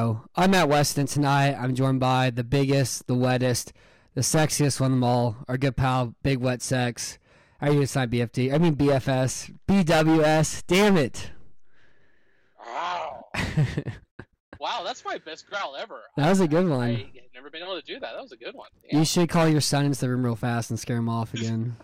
[0.00, 0.24] Radio.
[0.34, 1.54] I'm Matt Weston tonight.
[1.54, 3.72] I'm joined by the biggest, the wettest,
[4.14, 7.18] the sexiest one of them all, our good pal, Big Wet Sex.
[7.60, 8.54] Are you tonight, BFD?
[8.54, 9.54] I mean BFS.
[9.68, 10.62] BWS.
[10.66, 11.30] Damn it.
[12.66, 13.26] Wow.
[14.58, 16.00] wow, that's my best growl ever.
[16.16, 16.94] That was a good I one.
[16.96, 18.12] have never been able to do that.
[18.14, 18.70] That was a good one.
[18.90, 21.76] You should call your son into the room real fast and scare him off again.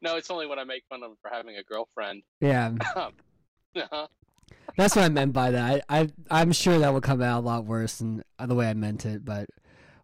[0.00, 2.22] No, it's only when I make fun of him for having a girlfriend.
[2.40, 2.72] Yeah,
[3.76, 4.06] Uh-huh.
[4.78, 5.84] That's what I meant by that.
[5.88, 8.74] I, I I'm sure that will come out a lot worse than the way I
[8.74, 9.48] meant it, but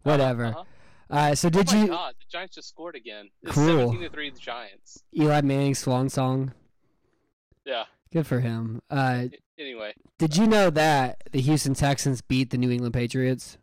[0.03, 0.45] whatever.
[0.47, 0.63] Uh-huh.
[1.09, 3.29] Uh, so did oh my you God, the Giants just scored again.
[3.41, 3.89] It's Cool.
[3.91, 5.03] 17 to 3 the Giants.
[5.15, 6.53] Eli Manning swan song?
[7.63, 7.85] Yeah.
[8.11, 8.81] Good for him.
[8.89, 9.25] Uh,
[9.57, 13.57] Anyway, Did you know that the Houston Texans beat the New England Patriots?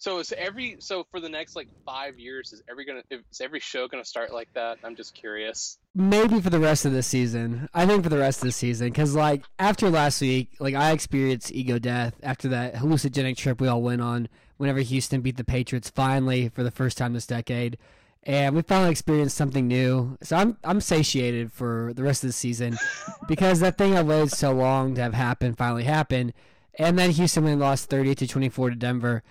[0.00, 3.60] So is every so for the next like 5 years is every to is every
[3.60, 4.78] show going to start like that?
[4.82, 5.78] I'm just curious.
[5.94, 7.68] Maybe for the rest of the season.
[7.74, 10.92] I think for the rest of the season, because like after last week, like I
[10.92, 14.28] experienced ego death after that hallucinogenic trip we all went on.
[14.56, 17.76] Whenever Houston beat the Patriots finally for the first time this decade,
[18.22, 20.16] and we finally experienced something new.
[20.22, 22.78] So I'm I'm satiated for the rest of the season
[23.28, 26.32] because that thing I waited so long to have happen finally happened,
[26.78, 29.22] and then Houston went lost 30 to 24 to Denver.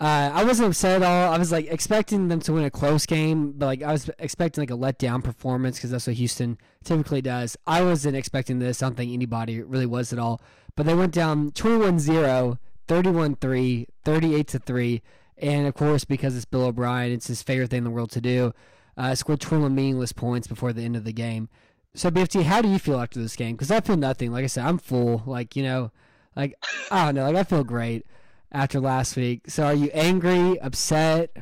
[0.00, 1.32] Uh, I wasn't upset at all.
[1.32, 4.62] I was like expecting them to win a close game, but like I was expecting
[4.62, 7.56] like a letdown performance because that's what Houston typically does.
[7.66, 8.80] I wasn't expecting this.
[8.80, 10.40] I don't think anybody really was at all.
[10.76, 15.02] But they went down 21-0, 31-3, 38-3,
[15.38, 18.20] and of course because it's Bill O'Brien, it's his favorite thing in the world to
[18.20, 18.52] do.
[18.96, 21.48] Uh, scored 21 meaningless points before the end of the game.
[21.94, 23.56] So BFT, how do you feel after this game?
[23.56, 24.30] Because I feel nothing.
[24.30, 25.24] Like I said, I'm full.
[25.26, 25.90] Like you know,
[26.36, 26.54] like
[26.92, 27.24] I don't know.
[27.24, 28.06] Like I feel great
[28.52, 29.42] after last week.
[29.48, 31.36] So are you angry, upset,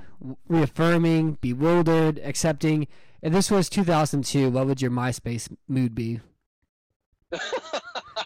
[0.48, 2.86] reaffirming, bewildered, accepting?
[3.22, 6.20] If this was 2002, what would your MySpace mood be?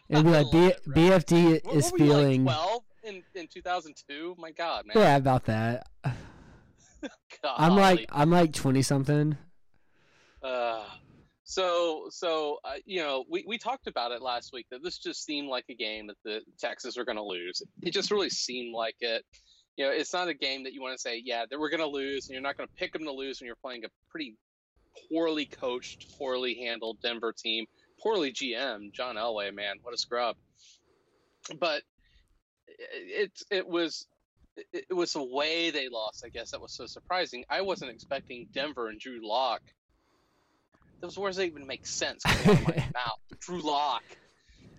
[0.09, 2.43] It'd be like B- BFD What, is what were you, like, feeling.
[2.45, 4.35] 12 in in 2002?
[4.39, 4.97] My god, man.
[4.97, 5.89] yeah, about that.
[7.45, 9.39] I'm like I'm like 20 something.
[10.43, 10.85] Uh,
[11.51, 15.25] so, so uh, you know, we, we talked about it last week that this just
[15.25, 17.61] seemed like a game that the Texans were going to lose.
[17.83, 19.25] It just really seemed like it.
[19.77, 21.81] You know, it's not a game that you want to say, yeah, that we're going
[21.81, 23.89] to lose, and you're not going to pick them to lose when you're playing a
[24.13, 24.37] pretty
[25.09, 27.67] poorly coached, poorly handled Denver team,
[28.01, 29.53] poorly GM John Elway.
[29.53, 30.37] Man, what a scrub!
[31.59, 31.83] But
[32.69, 34.07] it it was
[34.73, 36.23] it, was the way they lost.
[36.25, 37.45] I guess that was so surprising.
[37.51, 39.63] I wasn't expecting Denver and Drew Lock
[41.01, 43.39] those words don't even make sense coming out of my mouth.
[43.41, 44.03] Drew Lock,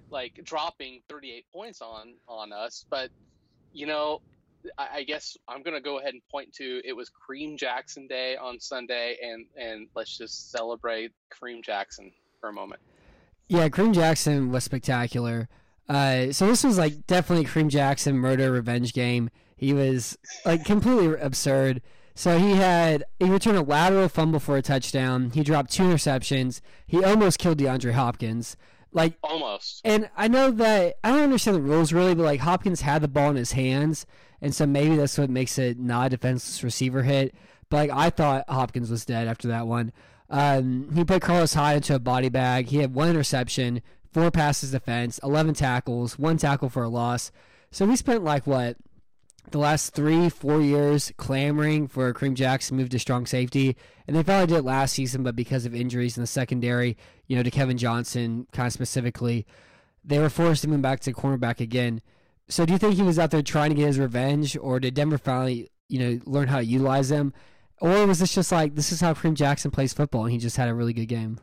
[0.10, 3.10] like dropping 38 points on on us, but
[3.74, 4.22] you know,
[4.78, 8.36] I, I guess I'm gonna go ahead and point to it was Kareem Jackson Day
[8.36, 12.82] on Sunday, and and let's just celebrate Kareem Jackson for a moment.
[13.48, 15.50] Yeah, Kareem Jackson was spectacular.
[15.90, 19.30] Uh, so this was like definitely Kareem Jackson murder revenge game.
[19.56, 21.82] He was like completely absurd.
[22.14, 25.32] So he had he returned a lateral fumble for a touchdown.
[25.34, 26.62] He dropped two interceptions.
[26.86, 28.58] He almost killed DeAndre Hopkins.
[28.94, 29.82] Like Almost.
[29.86, 33.08] and I know that I don't understand the rules really, but like Hopkins had the
[33.08, 34.06] ball in his hands,
[34.42, 37.34] and so maybe that's what makes it not a defenseless receiver hit.
[37.70, 39.94] But like I thought Hopkins was dead after that one.
[40.30, 42.68] Um, he put Carlos Hyde into a body bag.
[42.68, 47.32] He had one interception, four passes defense, eleven tackles, one tackle for a loss.
[47.72, 48.76] So he spent like what
[49.50, 53.76] the last three, four years clamoring for Kareem Jackson move to strong safety,
[54.08, 56.96] and they finally did it last season, but because of injuries in the secondary,
[57.28, 59.46] you know, to Kevin Johnson kind of specifically,
[60.04, 62.02] they were forced to move back to cornerback again.
[62.48, 64.94] So do you think he was out there trying to get his revenge, or did
[64.94, 67.34] Denver finally, you know, learn how to utilize him?
[67.80, 70.58] Or was this just like this is how Kareem Jackson plays football and he just
[70.58, 71.40] had a really good game?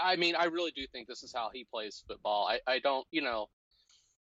[0.00, 2.48] I, mean, I really do think this is how he plays football.
[2.48, 3.48] I, I don't, you know,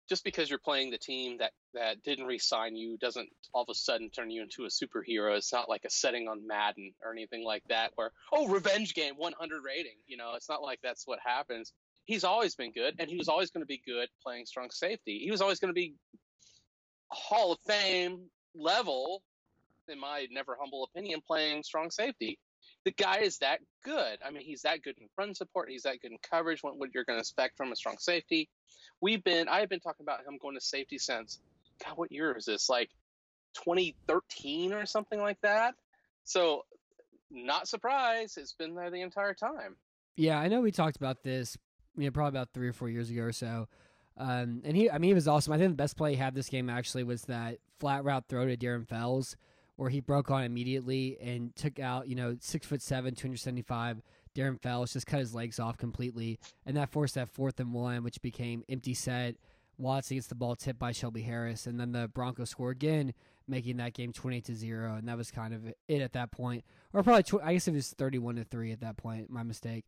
[0.09, 3.75] just because you're playing the team that that didn't re-sign you doesn't all of a
[3.75, 5.37] sudden turn you into a superhero.
[5.37, 9.13] It's not like a setting on Madden or anything like that where oh revenge game
[9.17, 9.97] 100 rating.
[10.07, 11.71] You know, it's not like that's what happens.
[12.05, 15.19] He's always been good, and he was always going to be good playing strong safety.
[15.23, 15.93] He was always going to be
[17.11, 19.21] Hall of Fame level,
[19.87, 22.39] in my never humble opinion, playing strong safety.
[22.85, 24.19] The guy is that good.
[24.25, 25.69] I mean, he's that good in run support.
[25.69, 26.63] He's that good in coverage.
[26.63, 28.49] What, what you're going to expect from a strong safety.
[29.01, 31.39] We've been, I have been talking about him going to safety since,
[31.83, 32.69] God, what year is this?
[32.69, 32.89] Like
[33.55, 35.75] 2013 or something like that.
[36.23, 36.65] So,
[37.31, 38.37] not surprised.
[38.37, 39.75] It's been there the entire time.
[40.15, 41.57] Yeah, I know we talked about this,
[41.95, 43.67] you know, probably about three or four years ago or so.
[44.17, 45.53] Um, and he, I mean, he was awesome.
[45.53, 48.45] I think the best play he had this game actually was that flat route throw
[48.45, 49.37] to Darren Fells,
[49.79, 54.01] where he broke on immediately and took out, you know, six foot seven, 275.
[54.35, 58.03] Darren Fells just cut his legs off completely, and that forced that fourth and one,
[58.03, 59.35] which became empty set.
[59.77, 63.13] Watson gets the ball tipped by Shelby Harris, and then the Broncos score again,
[63.47, 66.65] making that game twenty to zero, and that was kind of it at that point,
[66.91, 69.29] or probably tw- I guess it was thirty-one to three at that point.
[69.29, 69.85] My mistake.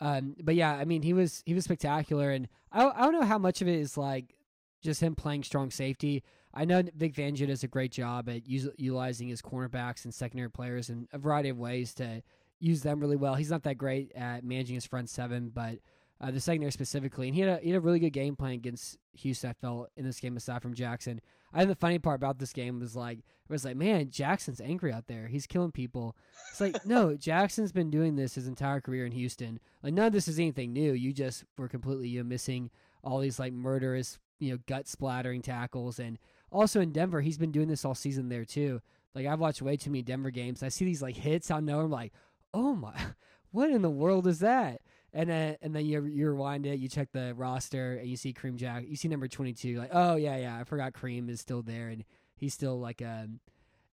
[0.00, 3.26] Um, but yeah, I mean, he was he was spectacular, and I I don't know
[3.26, 4.34] how much of it is like
[4.82, 6.22] just him playing strong safety.
[6.56, 10.50] I know Vic Fangio does a great job at us- utilizing his cornerbacks and secondary
[10.50, 12.22] players in a variety of ways to
[12.58, 13.34] use them really well.
[13.34, 15.78] He's not that great at managing his front seven, but
[16.18, 18.52] uh, the secondary specifically, and he had a he had a really good game plan
[18.52, 19.50] against Houston.
[19.50, 21.20] I felt in this game aside from Jackson.
[21.52, 24.60] I think the funny part about this game was like it was like, man, Jackson's
[24.60, 25.26] angry out there.
[25.26, 26.16] He's killing people.
[26.50, 29.60] It's like no, Jackson's been doing this his entire career in Houston.
[29.82, 30.94] Like none of this is anything new.
[30.94, 32.70] You just were completely you know, missing
[33.04, 36.18] all these like murderous, you know, gut splattering tackles, and
[36.50, 38.80] also in Denver, he's been doing this all season there too.
[39.14, 40.62] Like I've watched way too many Denver games.
[40.62, 41.84] I see these like hits of nowhere.
[41.84, 42.12] I'm like,
[42.52, 42.94] oh my,
[43.50, 44.80] what in the world is that?
[45.12, 48.34] And then and then you you rewind it, you check the roster, and you see
[48.34, 49.78] Kareem Jack, you see number twenty two.
[49.78, 52.04] Like, oh yeah, yeah, I forgot Kareem is still there, and
[52.36, 53.28] he's still like a,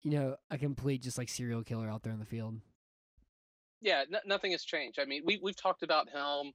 [0.02, 2.60] you know, a complete just like serial killer out there in the field.
[3.80, 4.98] Yeah, nothing has changed.
[4.98, 6.52] I mean, we we've talked about him.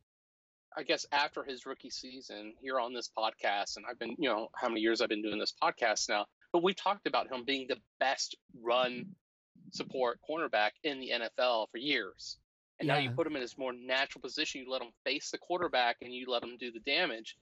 [0.77, 4.49] I guess after his rookie season here on this podcast, and I've been, you know,
[4.55, 7.67] how many years I've been doing this podcast now, but we talked about him being
[7.67, 9.05] the best run
[9.71, 12.37] support cornerback in the NFL for years.
[12.79, 14.61] And now you put him in his more natural position.
[14.61, 17.37] You let him face the quarterback and you let him do the damage.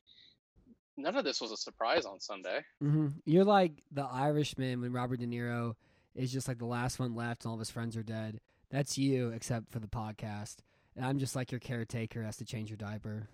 [0.97, 2.59] None of this was a surprise on Sunday.
[2.81, 5.75] hmm You're like the Irishman when Robert De Niro
[6.13, 8.41] is just like the last one left, and all of his friends are dead.
[8.69, 10.57] That's you, except for the podcast.
[11.01, 13.27] I'm just like your caretaker has to change your diaper.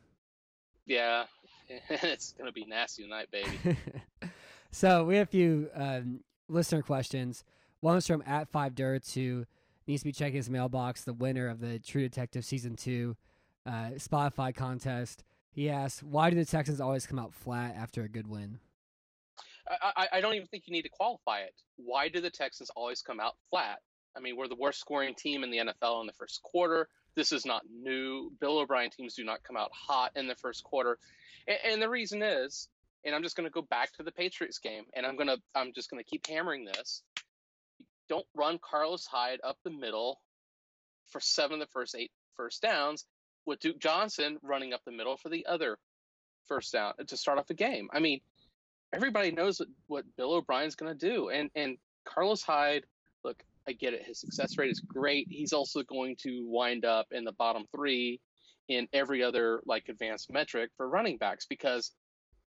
[0.85, 1.25] Yeah,
[1.89, 3.77] it's gonna be nasty tonight, baby.
[4.71, 7.43] so we have a few um, listener questions.
[7.81, 9.45] One was from at Five Dirts who
[9.87, 11.03] needs to be checking his mailbox.
[11.03, 13.15] The winner of the True Detective season two
[13.65, 15.23] uh, Spotify contest.
[15.51, 18.59] He asks, "Why do the Texans always come out flat after a good win?"
[19.69, 21.53] I, I, I don't even think you need to qualify it.
[21.77, 23.79] Why do the Texans always come out flat?
[24.15, 26.87] I mean, we're the worst scoring team in the NFL in the first quarter.
[27.15, 28.31] This is not new.
[28.39, 30.97] Bill O'Brien teams do not come out hot in the first quarter,
[31.47, 32.67] and, and the reason is,
[33.05, 35.73] and I'm just going to go back to the Patriots game, and I'm gonna I'm
[35.73, 37.03] just going to keep hammering this.
[38.09, 40.19] Don't run Carlos Hyde up the middle
[41.07, 43.05] for seven of the first eight first downs,
[43.45, 45.77] with Duke Johnson running up the middle for the other
[46.47, 47.89] first down uh, to start off the game.
[47.93, 48.21] I mean,
[48.93, 51.29] everybody knows what, what Bill O'Brien's going to do.
[51.29, 52.83] And and Carlos Hyde,
[53.23, 54.03] look, I get it.
[54.03, 55.27] His success rate is great.
[55.29, 58.19] He's also going to wind up in the bottom three
[58.67, 61.91] in every other like advanced metric for running backs because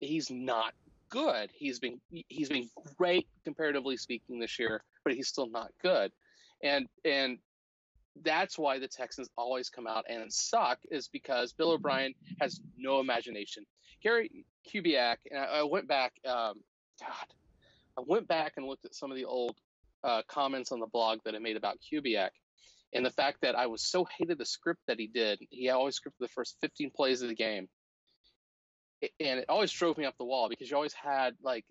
[0.01, 0.73] he's not
[1.11, 1.51] good.
[1.55, 6.13] He's been he's been great comparatively speaking this year, but he's still not good.
[6.63, 7.39] And and
[8.25, 13.01] that's why the Texans always come out and suck is because Bill O'Brien has no
[13.01, 13.65] imagination.
[14.03, 16.55] Gary Kubiak, and I, I went back, um,
[17.01, 17.27] God,
[17.97, 19.57] I went back and looked at some of the old
[20.05, 22.31] uh, comments on the blog that I made about Kubiak,
[22.93, 25.41] and the fact that I was so hated the script that he did.
[25.51, 27.69] He always scripted the first 15 plays of the game,
[29.03, 31.65] and it always drove me up the wall because you always had like,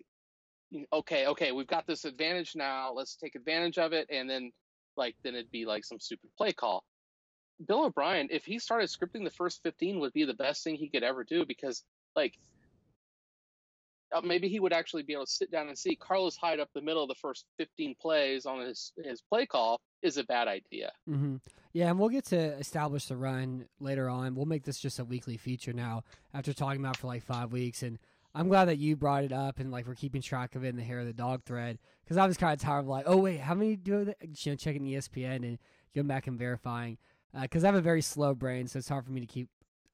[0.92, 2.92] okay, okay, we've got this advantage now.
[2.92, 4.52] Let's take advantage of it, and then
[4.96, 6.84] like then it'd be like some stupid play call.
[7.66, 10.88] Bill O'Brien, if he started scripting the first 15, would be the best thing he
[10.88, 11.82] could ever do because
[12.14, 12.34] like
[14.24, 16.80] maybe he would actually be able to sit down and see Carlos Hyde up the
[16.80, 20.92] middle of the first 15 plays on his his play call is a bad idea.
[21.06, 21.36] hmm
[21.72, 24.34] Yeah, and we'll get to establish the run later on.
[24.34, 27.82] We'll make this just a weekly feature now after talking about for like five weeks.
[27.82, 27.98] And
[28.34, 30.76] I'm glad that you brought it up and like we're keeping track of it in
[30.76, 33.16] the hair of the dog thread because I was kind of tired of like, oh
[33.16, 34.16] wait, how many do that?
[34.22, 35.58] You know, checking ESPN and
[35.94, 36.98] going back and verifying
[37.42, 39.48] because I have a very slow brain, so it's hard for me to keep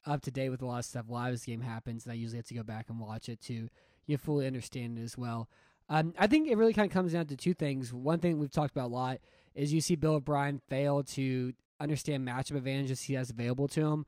[0.06, 2.16] up to date with a lot of stuff live as the game happens, and I
[2.16, 3.68] usually have to go back and watch it to
[4.06, 5.48] you fully understand it as well.
[5.88, 7.92] Um, I think it really kind of comes down to two things.
[7.92, 9.18] One thing we've talked about a lot
[9.54, 14.06] is you see Bill O'Brien fail to understand matchup advantages he has available to him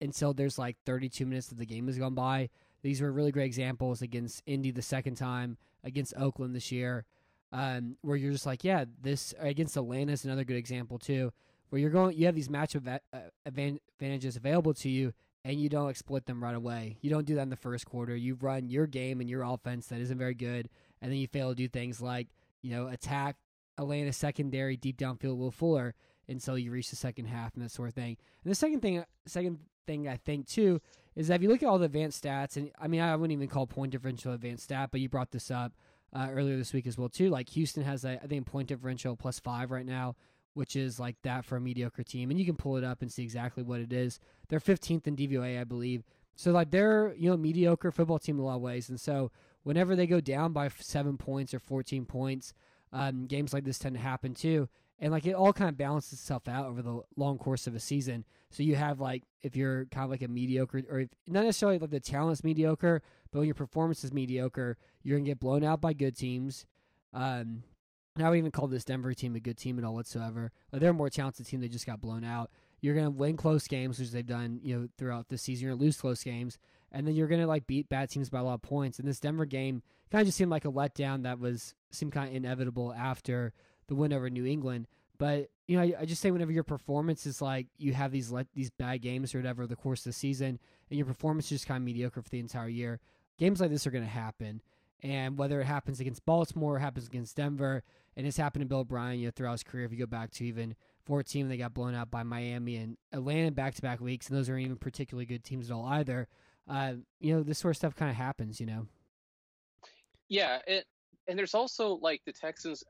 [0.00, 2.48] until there's like 32 minutes of the game has gone by.
[2.82, 7.04] These were really great examples against Indy the second time, against Oakland this year,
[7.52, 11.32] um, where you're just like, yeah, this against Atlanta is another good example too,
[11.70, 15.12] where you're going, you have these matchup uh, advantages available to you,
[15.46, 16.98] and you don't exploit them right away.
[17.02, 18.16] You don't do that in the first quarter.
[18.16, 20.68] You run your game and your offense that isn't very good,
[21.00, 22.26] and then you fail to do things like
[22.62, 23.36] you know attack
[23.78, 25.94] Atlanta secondary deep downfield Will Fuller
[26.28, 28.16] until you reach the second half and that sort of thing.
[28.42, 30.80] And the second thing, second thing I think too
[31.14, 33.32] is that if you look at all the advanced stats, and I mean I wouldn't
[33.32, 35.74] even call point differential advanced stat, but you brought this up
[36.12, 37.30] uh, earlier this week as well too.
[37.30, 40.16] Like Houston has a, I think point differential plus five right now,
[40.56, 43.12] which is like that for a mediocre team, and you can pull it up and
[43.12, 44.18] see exactly what it is.
[44.48, 46.02] They're 15th in DVOA, I believe.
[46.34, 49.30] So like they're you know mediocre football team in a lot of ways, and so
[49.62, 52.52] whenever they go down by seven points or 14 points,
[52.92, 56.14] um, games like this tend to happen too and like it all kind of balances
[56.14, 58.24] itself out over the long course of a season.
[58.50, 61.78] So you have like if you're kind of like a mediocre, or if, not necessarily
[61.78, 65.80] like the talent's mediocre, but when your performance is mediocre, you're gonna get blown out
[65.80, 66.66] by good teams.
[67.12, 67.62] Um,
[68.24, 70.52] I would even call this Denver team a good team at all whatsoever.
[70.72, 71.60] They're a more talented team.
[71.60, 72.50] They just got blown out.
[72.80, 75.64] You're gonna win close games, which they've done, you know, throughout the season.
[75.64, 76.58] You're gonna lose close games,
[76.92, 78.98] and then you're gonna like beat bad teams by a lot of points.
[78.98, 82.28] And this Denver game kind of just seemed like a letdown that was seemed kind
[82.28, 83.52] of inevitable after
[83.88, 84.86] the win over New England.
[85.18, 88.30] But you know, I, I, just say whenever your performance is like you have these
[88.30, 90.58] let these bad games or whatever the course of the season,
[90.90, 93.00] and your performance is just kind of mediocre for the entire year,
[93.38, 94.60] games like this are going to happen.
[95.02, 97.82] And whether it happens against Baltimore, or happens against Denver,
[98.16, 99.84] and it's happened to Bill O'Brien, you know, throughout his career.
[99.84, 100.74] If you go back to even
[101.04, 104.48] 14, they got blown out by Miami and Atlanta back to back weeks, and those
[104.48, 106.28] aren't even particularly good teams at all either.
[106.68, 108.58] Uh, you know, this sort of stuff kind of happens.
[108.58, 108.86] You know.
[110.28, 110.86] Yeah, it,
[111.28, 112.82] and there's also like the Texans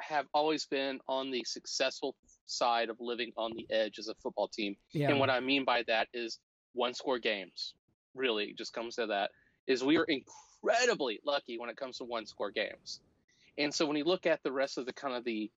[0.00, 4.48] have always been on the successful side of living on the edge as a football
[4.48, 4.76] team.
[4.92, 5.10] Yeah.
[5.10, 6.38] And what I mean by that is
[6.74, 7.74] one score games.
[8.14, 9.30] Really, just comes to that.
[9.66, 10.26] Is we are incredibly
[10.62, 13.00] lucky when it comes to one score games.
[13.58, 15.50] And so when you look at the rest of the kind of the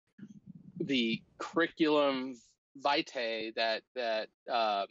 [0.79, 2.35] the curriculum
[2.77, 4.85] vitae that that uh,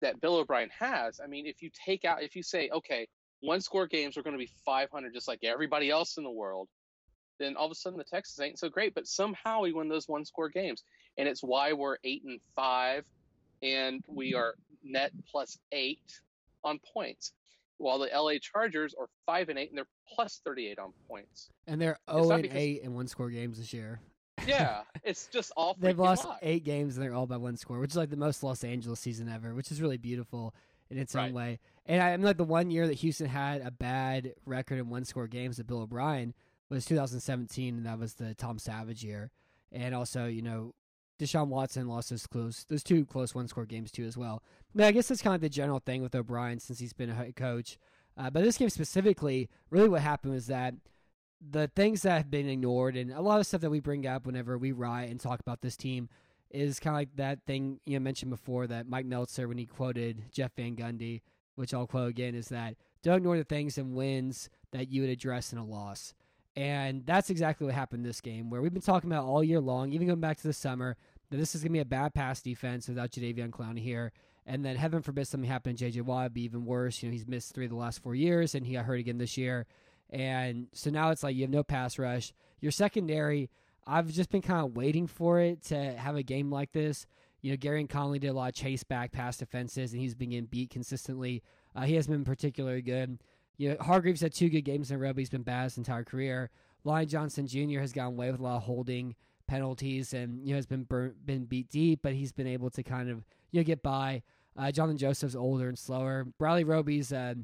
[0.00, 3.08] that Bill O'Brien has, I mean, if you take out, if you say, okay,
[3.40, 6.68] one score games are going to be 500, just like everybody else in the world,
[7.38, 8.94] then all of a sudden the Texans ain't so great.
[8.94, 10.84] But somehow we win those one score games,
[11.18, 13.04] and it's why we're eight and five,
[13.62, 16.20] and we are net plus eight
[16.64, 17.32] on points,
[17.82, 21.50] while the LA Chargers are five and eight, and they're plus thirty eight on points.
[21.66, 22.56] And they're zero oh and because...
[22.56, 24.00] eight in one score games this year.
[24.46, 25.76] yeah, it's just all.
[25.78, 28.42] They've lost eight games and they're all by one score, which is like the most
[28.42, 30.54] Los Angeles season ever, which is really beautiful
[30.90, 31.28] in its right.
[31.28, 31.58] own way.
[31.86, 35.26] And I'm like the one year that Houston had a bad record in one score
[35.26, 36.34] games that Bill O'Brien
[36.70, 39.30] was 2017, and that was the Tom Savage year.
[39.72, 40.74] And also, you know,
[41.22, 44.42] Deshaun Watson lost those close, those two close one score games too as well.
[44.74, 47.14] But I guess that's kind of the general thing with O'Brien since he's been a
[47.14, 47.78] head coach.
[48.16, 50.74] Uh, but this game specifically, really what happened was that
[51.50, 54.26] the things that have been ignored and a lot of stuff that we bring up
[54.26, 56.08] whenever we write and talk about this team
[56.50, 59.66] is kind of like that thing you know, mentioned before that Mike Meltzer when he
[59.66, 61.22] quoted Jeff Van Gundy,
[61.54, 65.10] which I'll quote again, is that don't ignore the things and wins that you would
[65.10, 66.14] address in a loss.
[66.54, 69.92] And that's exactly what happened this game, where we've been talking about all year long,
[69.92, 70.96] even going back to the summer,
[71.32, 74.12] that this is going to be a bad pass defense without Jadeveon Clowney here.
[74.44, 76.02] And then heaven forbid something happened to J.J.
[76.02, 77.02] Watt, be even worse.
[77.02, 79.16] You know, he's missed three of the last four years, and he got hurt again
[79.16, 79.66] this year.
[80.10, 82.34] And so now it's like you have no pass rush.
[82.60, 83.48] Your secondary,
[83.86, 87.06] I've just been kind of waiting for it to have a game like this.
[87.40, 90.30] You know, Gareon Conley did a lot of chase back pass defenses, and he's been
[90.30, 91.42] getting beat consistently.
[91.74, 93.20] Uh, he hasn't been particularly good.
[93.56, 96.04] You know, Hargreaves had two good games in a row, he's been bad his entire
[96.04, 96.50] career.
[96.84, 97.80] Lonnie Johnson Jr.
[97.80, 99.14] has gotten away with a lot of holding
[99.52, 100.86] penalties and you know has been
[101.26, 104.22] been beat deep, but he's been able to kind of you know get by.
[104.56, 106.26] Uh, Jonathan Joseph's older and slower.
[106.38, 107.36] Bradley Roby's a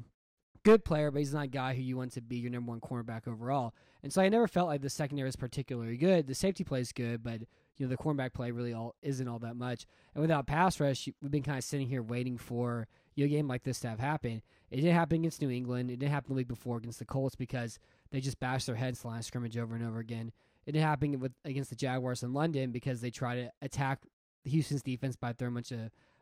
[0.63, 2.81] good player, but he's not a guy who you want to be your number one
[2.81, 3.73] cornerback overall.
[4.01, 6.25] And so I never felt like the secondary was particularly good.
[6.25, 7.41] The safety play is good, but
[7.77, 9.85] you know the cornerback play really all isn't all that much.
[10.15, 13.37] And without pass rush, we've been kind of sitting here waiting for you know, a
[13.37, 14.41] game like this to have happen.
[14.71, 15.91] It didn't happen against New England.
[15.91, 17.77] It didn't happen the week before against the Colts because
[18.09, 20.31] they just bashed their heads line scrimmage over and over again.
[20.65, 23.99] It didn't happen with against the Jaguars in London because they tried to attack
[24.43, 25.79] Houston's defense by throwing a bunch of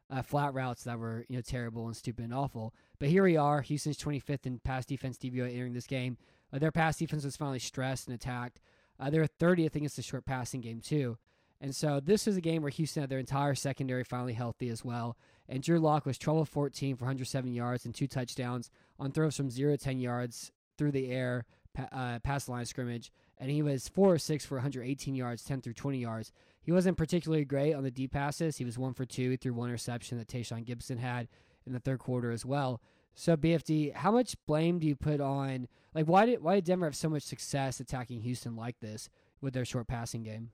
[0.10, 2.74] uh, flat routes that were you know terrible and stupid and awful.
[3.00, 6.18] But here we are, Houston's 25th in pass defense DVOA entering this game.
[6.52, 8.62] Uh, their pass defense was finally stressed and attacked.
[9.00, 11.18] Uh, they're 30th against the short passing game too.
[11.60, 14.86] And so this is a game where Houston had their entire secondary finally healthy as
[14.86, 15.18] well.
[15.50, 19.36] And Drew Lock was 12 of 14 for 107 yards and two touchdowns on throws
[19.36, 21.46] from 0 to 10 yards through the air,
[21.92, 23.12] uh, past the line of scrimmage.
[23.38, 26.32] And he was 4 or 6 for 118 yards, 10 through 20 yards.
[26.62, 28.58] He wasn't particularly great on the deep passes.
[28.58, 31.28] He was 1 for 2 through one reception that Tashaun Gibson had
[31.66, 32.82] in the third quarter as well.
[33.14, 36.86] So BFD, how much blame do you put on like why did why did Denver
[36.86, 39.10] have so much success attacking Houston like this
[39.42, 40.52] with their short passing game?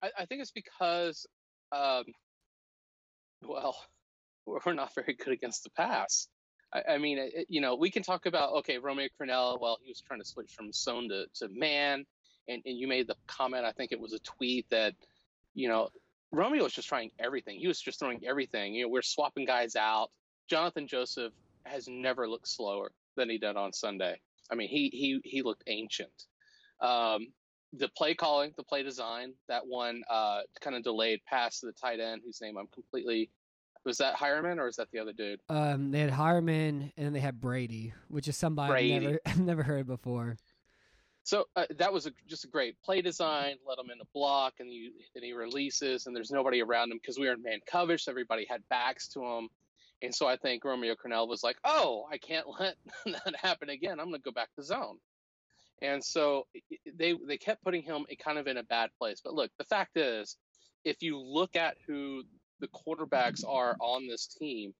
[0.00, 1.26] I, I think it's because,
[1.72, 2.04] um,
[3.42, 3.76] well,
[4.46, 6.28] we're not very good against the pass.
[6.72, 9.60] I, I mean, it, you know, we can talk about okay, Romeo Crennel.
[9.60, 12.04] Well, he was trying to switch from zone to, to man,
[12.48, 13.64] and, and you made the comment.
[13.64, 14.94] I think it was a tweet that,
[15.54, 15.88] you know,
[16.30, 17.58] Romeo was just trying everything.
[17.58, 18.74] He was just throwing everything.
[18.74, 20.10] You know, we're swapping guys out.
[20.48, 21.32] Jonathan Joseph
[21.64, 24.20] has never looked slower than he did on Sunday.
[24.50, 26.26] I mean, he he he looked ancient.
[26.80, 27.28] Um,
[27.74, 31.72] the play calling, the play design, that one uh, kind of delayed pass to the
[31.72, 33.30] tight end, whose name I'm completely.
[33.84, 35.40] Was that Heuerman or is that the other dude?
[35.48, 38.94] Um, they had Heuerman and then they had Brady, which is somebody Brady.
[38.94, 40.36] I've never I've never heard before.
[41.28, 43.56] So uh, that was a, just a great play design.
[43.68, 46.96] Let him in a block, and you and he releases, and there's nobody around him
[46.96, 48.04] because we were in man coverage.
[48.04, 49.50] So everybody had backs to him,
[50.00, 54.00] and so I think Romeo Crennel was like, "Oh, I can't let that happen again.
[54.00, 54.96] I'm going to go back to zone."
[55.82, 56.46] And so
[56.96, 59.20] they they kept putting him kind of in a bad place.
[59.22, 60.38] But look, the fact is,
[60.86, 62.22] if you look at who
[62.60, 64.74] the quarterbacks are on this team,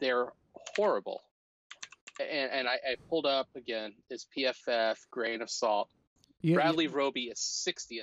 [0.00, 0.28] they're
[0.76, 1.22] horrible.
[2.20, 5.88] And, and I, I pulled up again his PFF grain of salt.
[6.40, 8.02] You- you- Bradley Roby is 60th.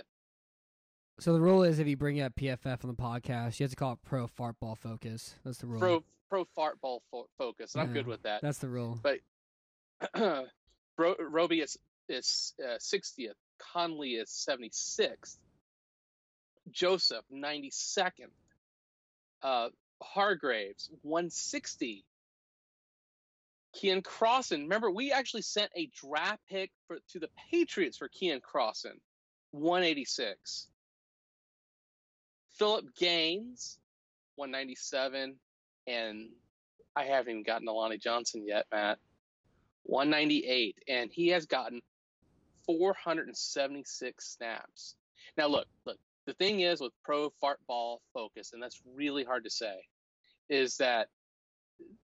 [1.19, 3.75] so the rule is if you bring up PFF on the podcast, you have to
[3.75, 5.35] call it Pro Fartball Focus.
[5.45, 5.79] That's the rule.
[5.79, 8.41] Pro pro fart ball fo- focus, and I'm good with that.
[8.41, 8.99] That's the rule.
[10.97, 11.77] Ro- Roby is
[12.09, 13.33] is uh, 60th.
[13.57, 15.37] Conley is 76th.
[16.71, 18.29] Joseph 92nd.
[19.45, 19.69] Uh,
[20.01, 22.03] Hargreaves 160.
[23.75, 24.63] Keion Crossen.
[24.63, 28.97] Remember, we actually sent a draft pick for, to the Patriots for Keion Crossen.
[29.51, 30.67] 186.
[32.57, 33.77] Philip Gaines
[34.35, 35.35] 197.
[35.85, 36.29] And
[36.95, 38.97] I haven't even gotten Lonnie Johnson yet, Matt.
[39.83, 41.81] 198, and he has gotten
[42.65, 44.95] 476 snaps.
[45.37, 45.97] Now, look, look.
[46.25, 49.75] The thing is with pro fart ball focus, and that's really hard to say,
[50.49, 51.07] is that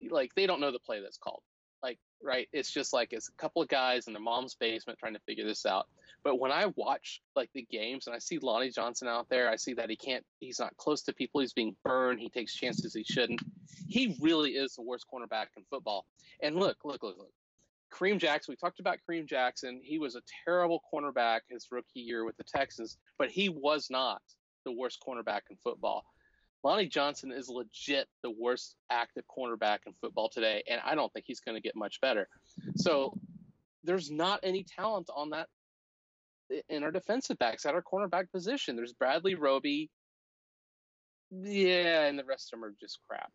[0.09, 1.41] like they don't know the play that's called.
[1.83, 2.47] Like, right?
[2.53, 5.45] It's just like it's a couple of guys in their mom's basement trying to figure
[5.45, 5.87] this out.
[6.23, 9.55] But when I watch like the games and I see Lonnie Johnson out there, I
[9.55, 10.23] see that he can't.
[10.39, 11.41] He's not close to people.
[11.41, 12.19] He's being burned.
[12.19, 13.41] He takes chances he shouldn't.
[13.87, 16.05] He really is the worst cornerback in football.
[16.41, 17.31] And look, look, look, look.
[17.93, 19.81] Kareem Jackson, we talked about Kareem Jackson.
[19.83, 24.21] He was a terrible cornerback his rookie year with the Texans, but he was not
[24.65, 26.03] the worst cornerback in football.
[26.63, 31.25] Lonnie Johnson is legit the worst active cornerback in football today, and I don't think
[31.27, 32.27] he's going to get much better.
[32.75, 33.17] So
[33.83, 35.47] there's not any talent on that
[36.69, 38.75] in our defensive backs at our cornerback position.
[38.75, 39.89] There's Bradley Roby.
[41.31, 43.31] Yeah, and the rest of them are just crap.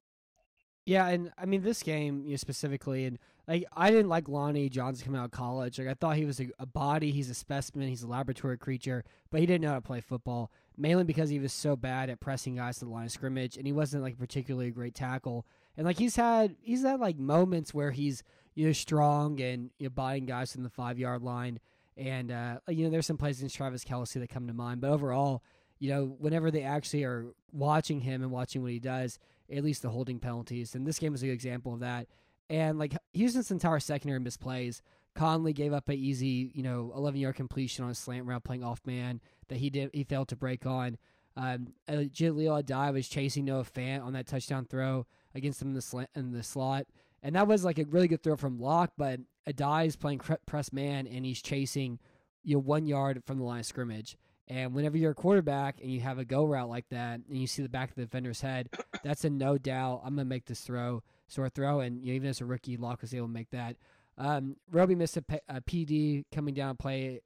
[0.87, 3.19] Yeah, and I mean this game you know, specifically, and
[3.49, 5.81] like I didn't like Lonnie Johnson coming out of college.
[5.81, 9.05] Like I thought he was a, a body, he's a specimen, he's a laboratory creature,
[9.31, 10.53] but he didn't know how to play football.
[10.79, 13.67] Mainly because he was so bad at pressing guys to the line of scrimmage, and
[13.67, 15.45] he wasn't like particularly a great tackle.
[15.77, 18.23] And like he's had he's had like moments where he's
[18.55, 21.59] you know strong and you know buying guys from the five yard line,
[21.97, 24.81] and uh, you know there's some plays against Travis Kelce that come to mind.
[24.81, 25.43] But overall,
[25.81, 29.19] you know whenever they actually are watching him and watching what he does
[29.55, 30.75] at least the holding penalties.
[30.75, 32.07] And this game was a good example of that.
[32.49, 34.81] And like Houston's entire secondary misplays.
[35.15, 38.63] Conley gave up an easy, you know, 11 yard completion on a slant route playing
[38.63, 40.99] off man that he did he failed to break on.
[41.37, 46.09] Um, Jahleel Addae was chasing Noah Fant on that touchdown throw against him in the
[46.15, 46.87] in the slot,
[47.23, 48.93] and that was like a really good throw from Lock.
[48.97, 51.99] But Addae is playing press man and he's chasing
[52.43, 54.17] you know one yard from the line of scrimmage.
[54.49, 57.47] And whenever you're a quarterback and you have a go route like that, and you
[57.47, 58.69] see the back of the defender's head,
[59.03, 60.03] that's a no doubt.
[60.05, 62.77] I'm gonna make this throw, sort of throw, and you know, even as a rookie,
[62.77, 63.77] Lock was able to make that.
[64.19, 67.21] Um, Roby missed a, P- a PD coming down to play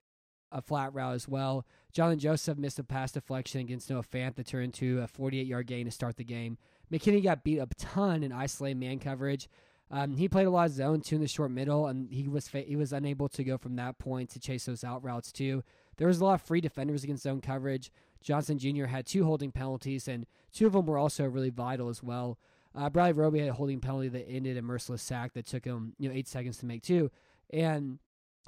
[0.52, 1.64] a flat route as well.
[1.92, 5.66] Jonathan Joseph missed a pass deflection against Noah Fant that turned into a 48 yard
[5.66, 6.58] gain to start the game.
[6.92, 9.48] McKinney got beat up a ton in isolated man coverage.
[9.92, 12.48] Um, he played a lot of zone two in the short middle, and he was
[12.48, 15.62] fa- he was unable to go from that point to chase those out routes too.
[16.00, 17.92] There was a lot of free defenders against zone coverage.
[18.22, 18.86] Johnson Jr.
[18.86, 22.38] had two holding penalties, and two of them were also really vital as well.
[22.74, 25.92] Uh, Bradley Roby had a holding penalty that ended a merciless sack that took him
[25.98, 27.10] you know eight seconds to make too.
[27.52, 27.98] And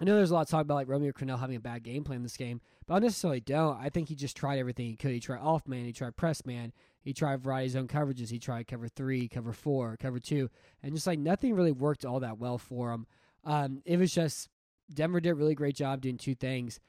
[0.00, 2.04] I know there's a lot of talk about like Romeo Crennel having a bad game
[2.04, 3.78] plan in this game, but I necessarily don't.
[3.78, 5.10] I think he just tried everything he could.
[5.10, 8.30] He tried off man, he tried press man, he tried a variety of zone coverages.
[8.30, 10.48] He tried cover three, cover four, cover two,
[10.82, 13.06] and just like nothing really worked all that well for him.
[13.44, 14.48] Um, it was just
[14.90, 16.80] Denver did a really great job doing two things: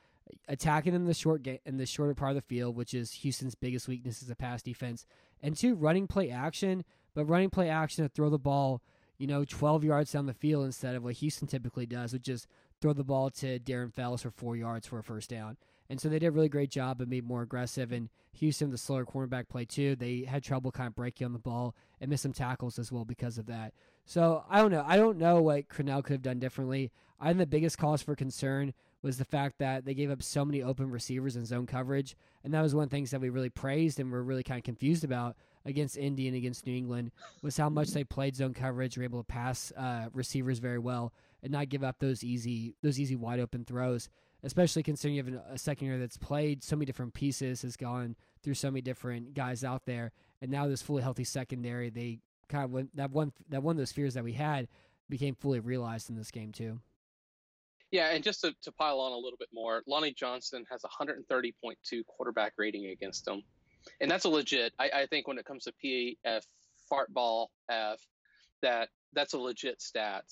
[0.48, 3.56] attacking in the short ga- in the shorter part of the field, which is Houston's
[3.56, 5.06] biggest weakness as a pass defense,
[5.42, 6.84] and two running play action,
[7.14, 8.82] but running play action to throw the ball,
[9.18, 12.48] you know, 12 yards down the field instead of what Houston typically does, which is
[12.82, 15.58] throw the ball to Darren Fells for four yards for a first down.
[15.90, 17.92] And so they did a really great job of being more aggressive.
[17.92, 21.40] And Houston, the slower cornerback play too, they had trouble kind of breaking on the
[21.40, 23.74] ball and missed some tackles as well because of that.
[24.06, 24.84] So I don't know.
[24.86, 26.92] I don't know what Crennel could have done differently.
[27.20, 30.44] I think the biggest cause for concern was the fact that they gave up so
[30.46, 32.16] many open receivers in zone coverage.
[32.44, 34.58] And that was one of the things that we really praised and were really kind
[34.58, 35.36] of confused about
[35.66, 37.12] against Indy and against New England
[37.42, 41.14] was how much they played zone coverage, were able to pass uh, receivers very well,
[41.44, 44.10] and not give up those easy those easy wide open throws.
[44.46, 48.56] Especially considering you have a secondary that's played so many different pieces, has gone through
[48.56, 50.12] so many different guys out there,
[50.42, 53.78] and now this fully healthy secondary, they kind of went, that one that one of
[53.78, 54.68] those fears that we had
[55.10, 56.80] became fully realized in this game too.
[57.94, 61.54] Yeah, and just to, to pile on a little bit more, Lonnie Johnson has 130.2
[62.06, 63.44] quarterback rating against him
[64.02, 64.74] and that's a legit.
[64.80, 66.44] I, I think when it comes to PAF,
[66.90, 68.00] fart ball F,
[68.62, 70.24] that that's a legit stat.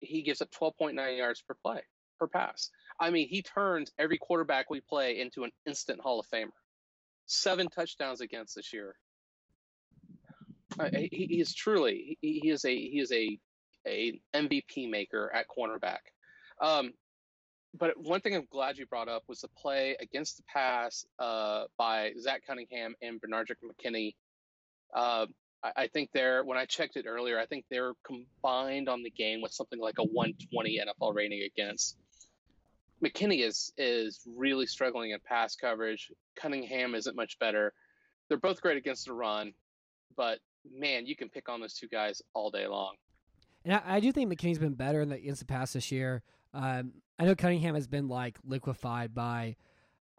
[0.00, 1.82] He gives up 12.9 yards per play
[2.18, 2.70] per pass.
[2.98, 6.48] I mean, he turns every quarterback we play into an instant Hall of Famer.
[7.26, 8.96] Seven touchdowns against this year.
[10.78, 13.38] Uh, he, he, is truly he, he, is a he is a
[13.86, 15.98] a MVP maker at cornerback.
[16.60, 16.92] Um,
[17.78, 21.64] but one thing I'm glad you brought up was the play against the pass uh,
[21.78, 24.14] by Zach Cunningham and Benardrick McKinney.
[24.94, 25.26] Uh,
[25.62, 29.10] I, I, think they're when I checked it earlier, I think they're combined on the
[29.10, 31.96] game with something like a 120 NFL rating against.
[33.04, 36.10] McKinney is is really struggling in pass coverage.
[36.36, 37.72] Cunningham isn't much better.
[38.28, 39.52] They're both great against the run,
[40.16, 40.38] but
[40.70, 42.96] man, you can pick on those two guys all day long.
[43.64, 46.22] And I, I do think McKinney's been better in the against the pass this year.
[46.52, 49.56] Um, I know Cunningham has been like liquefied by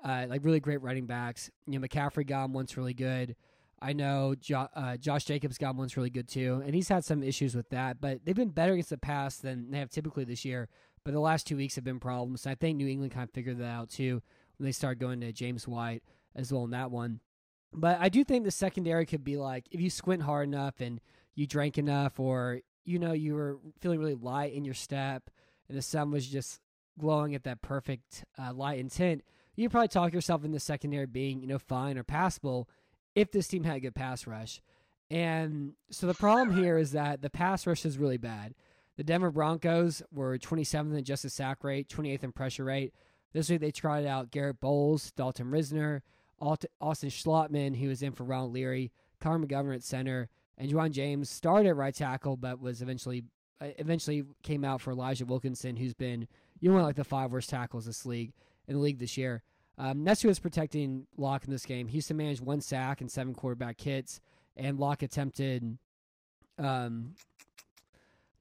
[0.03, 1.49] uh, like really great running backs.
[1.67, 3.35] You know, McCaffrey got him once really good.
[3.81, 7.03] I know jo- uh, Josh Jacobs got him once really good too, and he's had
[7.03, 7.99] some issues with that.
[7.99, 10.69] But they've been better against the pass than they have typically this year.
[11.03, 12.45] But the last two weeks have been problems.
[12.45, 14.21] I think New England kind of figured that out too
[14.57, 16.03] when they started going to James White
[16.35, 17.19] as well in that one.
[17.73, 21.01] But I do think the secondary could be like if you squint hard enough and
[21.33, 25.29] you drank enough, or you know you were feeling really light in your step,
[25.71, 26.59] and the sun was just
[26.99, 29.23] glowing at that perfect uh, light and tint,
[29.55, 32.67] you probably talk yourself in the secondary being, you know, fine or passable
[33.15, 34.61] if this team had a good pass rush.
[35.09, 38.53] And so the problem here is that the pass rush is really bad.
[38.97, 42.93] The Denver Broncos were 27th in adjusted sack rate, 28th in pressure rate.
[43.31, 46.01] This week they tried out Garett Bolles, Dalton Risner,
[46.41, 51.29] Austin Schlottmann, who was in for Ronald Leary, Connor McGovern at center, and Ja'Wuan James
[51.29, 53.23] started at right tackle, but was eventually
[53.61, 56.27] eventually came out for Elijah Wilkinson, who's been
[56.59, 58.33] you know, one of like the five worst tackles this league
[58.67, 59.43] in the league this year.
[59.77, 61.87] Um, that's who was protecting Lock in this game.
[61.87, 64.21] Houston managed one sack and seven quarterback hits,
[64.55, 65.77] and Lock attempted,
[66.59, 67.15] um,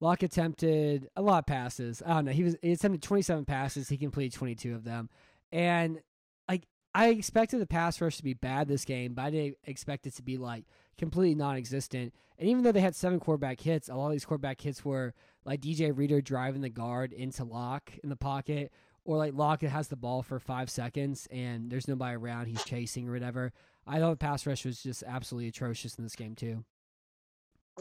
[0.00, 2.02] Lock attempted a lot of passes.
[2.04, 2.32] I don't know.
[2.32, 3.88] He was he attempted 27 passes.
[3.88, 5.08] He completed 22 of them,
[5.50, 6.00] and
[6.48, 10.06] like I expected the pass rush to be bad this game, but I didn't expect
[10.06, 10.64] it to be like
[11.00, 12.14] completely non-existent.
[12.38, 15.14] And even though they had seven quarterback hits, a lot of these quarterback hits were
[15.44, 18.70] like DJ Reader driving the guard into Lock in the pocket,
[19.04, 22.62] or like Lock that has the ball for five seconds and there's nobody around, he's
[22.62, 23.52] chasing or whatever.
[23.86, 26.64] I thought the pass rush was just absolutely atrocious in this game too.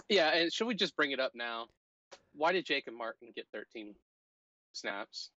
[0.07, 1.67] Yeah, and should we just bring it up now?
[2.33, 3.93] Why did Jacob Martin get 13
[4.71, 5.29] snaps?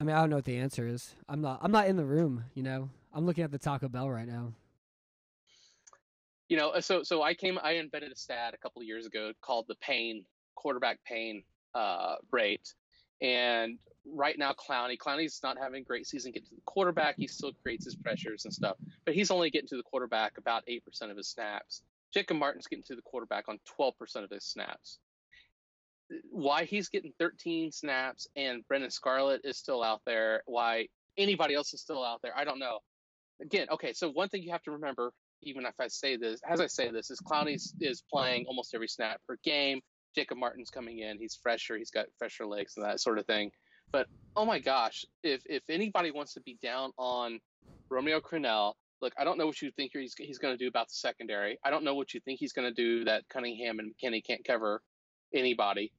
[0.00, 1.16] I mean, I don't know what the answer is.
[1.28, 1.58] I'm not.
[1.60, 2.44] I'm not in the room.
[2.54, 4.52] You know, I'm looking at the Taco Bell right now.
[6.48, 7.58] You know, so so I came.
[7.62, 11.42] I invented a stat a couple years ago called the pain quarterback pain
[11.74, 12.74] uh, rate.
[13.20, 17.16] And right now, Clowney, Clowney's not having a great season getting to the quarterback.
[17.18, 20.64] He still creates his pressures and stuff, but he's only getting to the quarterback about
[20.66, 20.80] 8%
[21.10, 21.82] of his snaps.
[22.12, 24.98] Jacob Martin's getting to the quarterback on 12% of his snaps.
[26.30, 31.74] Why he's getting 13 snaps and Brennan Scarlett is still out there, why anybody else
[31.74, 32.78] is still out there, I don't know.
[33.42, 36.60] Again, okay, so one thing you have to remember, even if I say this, as
[36.60, 39.80] I say this, is Clowney is playing almost every snap per game.
[40.14, 41.18] Jacob Martin's coming in.
[41.18, 41.76] He's fresher.
[41.76, 43.50] He's got fresher legs and that sort of thing.
[43.92, 47.40] But oh my gosh, if if anybody wants to be down on
[47.88, 50.88] Romeo Crennel, look, I don't know what you think he's he's going to do about
[50.88, 51.58] the secondary.
[51.64, 54.44] I don't know what you think he's going to do that Cunningham and McKinney can't
[54.44, 54.82] cover
[55.34, 55.92] anybody.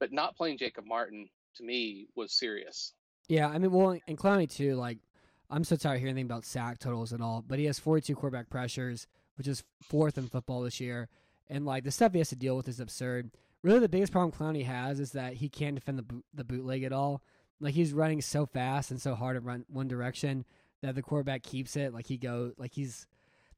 [0.00, 2.94] But not playing Jacob Martin to me was serious.
[3.28, 4.74] Yeah, I mean, well, and Clowney too.
[4.74, 4.98] Like,
[5.50, 8.14] I'm so tired of hearing anything about sack totals and all, but he has 42
[8.14, 9.06] quarterback pressures,
[9.36, 11.08] which is fourth in football this year,
[11.48, 13.30] and like the stuff he has to deal with is absurd
[13.62, 16.84] really the biggest problem Clowney has is that he can't defend the boot, the bootleg
[16.84, 17.22] at all.
[17.60, 20.44] Like he's running so fast and so hard to run one direction
[20.82, 21.92] that the quarterback keeps it.
[21.92, 23.06] Like he go like he's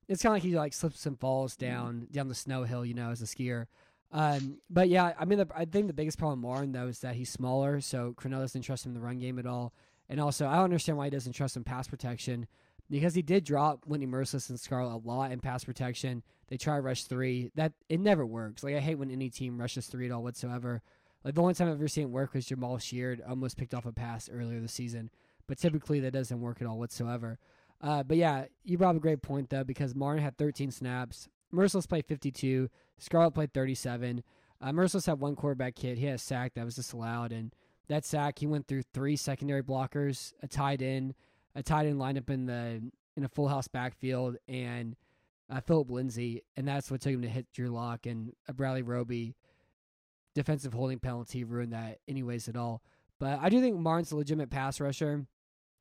[0.09, 2.94] it's kind of like he like slips and falls down down the snow hill, you
[2.94, 3.66] know, as a skier.
[4.12, 7.14] Um, but yeah, I mean, the, I think the biggest problem Martin though is that
[7.14, 9.72] he's smaller, so Crennel doesn't trust him in the run game at all.
[10.11, 12.46] And also, I don't understand why he doesn't trust in pass protection
[12.90, 16.25] because he did drop Whitney Mercilus and Scarlett a lot in pass protection.
[16.49, 17.53] They try rush three.
[17.55, 18.64] That it never works.
[18.64, 20.83] Like I hate when any team rushes three at all whatsoever.
[21.25, 23.87] Like the only time I've ever seen it work was Jabaal Sheard almost picked off
[23.87, 25.11] a pass earlier this season,
[25.46, 27.38] but typically that doesn't work at all whatsoever.
[27.81, 31.29] Uh, but yeah, you brought up a great point though because Martin had 13 snaps,
[31.53, 32.68] Mercilus played 52,
[32.99, 34.23] Scarlett played 37.
[34.61, 35.99] Uh, Mercilus had one quarterback hit.
[35.99, 37.55] He had a sack that was disallowed, and
[37.90, 41.12] that sack he went through three secondary blockers, a tight end,
[41.57, 42.81] a tight end lined up in the
[43.16, 44.96] in a full house backfield, and
[45.50, 48.83] uh, Phillip Lindsay, and that's what took him to hit Drew Lock and a Bradley
[48.83, 49.35] Roby
[50.37, 52.81] defensive holding penalty ruined that anyways at all.
[53.18, 55.26] But I do think Martin's a legitimate pass rusher.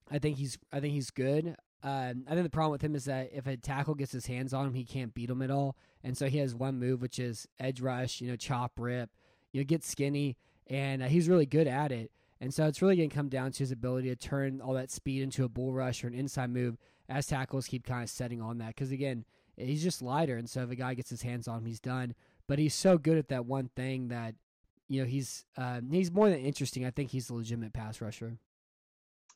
[0.09, 1.55] I think he's I think he's good.
[1.83, 4.51] Um, I think the problem with him is that if a tackle gets his hands
[4.51, 5.77] on him, he can't beat him at all.
[6.03, 9.11] And so he has one move, which is edge rush, you know, chop rip,
[9.53, 10.35] you know, get skinny,
[10.69, 12.11] and uh, he's really good at it.
[12.41, 14.91] And so it's really going to come down to his ability to turn all that
[14.91, 16.77] speed into a bull rush or an inside move
[17.09, 18.67] as tackles keep kind of setting on that.
[18.67, 19.25] Because again,
[19.57, 22.15] he's just lighter, and so if a guy gets his hands on him, he's done.
[22.47, 24.35] But he's so good at that one thing that
[24.87, 26.85] you know he's uh, he's more than interesting.
[26.85, 28.37] I think he's a legitimate pass rusher.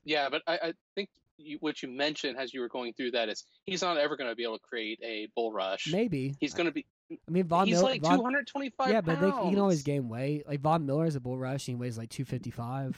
[0.06, 3.30] Yeah, but I, I think you, what you mentioned as you were going through that
[3.30, 5.90] is he's not ever going to be able to create a bull rush.
[5.92, 6.86] Maybe he's going to be.
[7.12, 10.10] I mean, Von he's Miller, like Von, 225 Yeah, but they, he can always gain
[10.10, 10.48] weight.
[10.48, 12.98] Like Von Miller is a bull rush, and he weighs like two fifty five.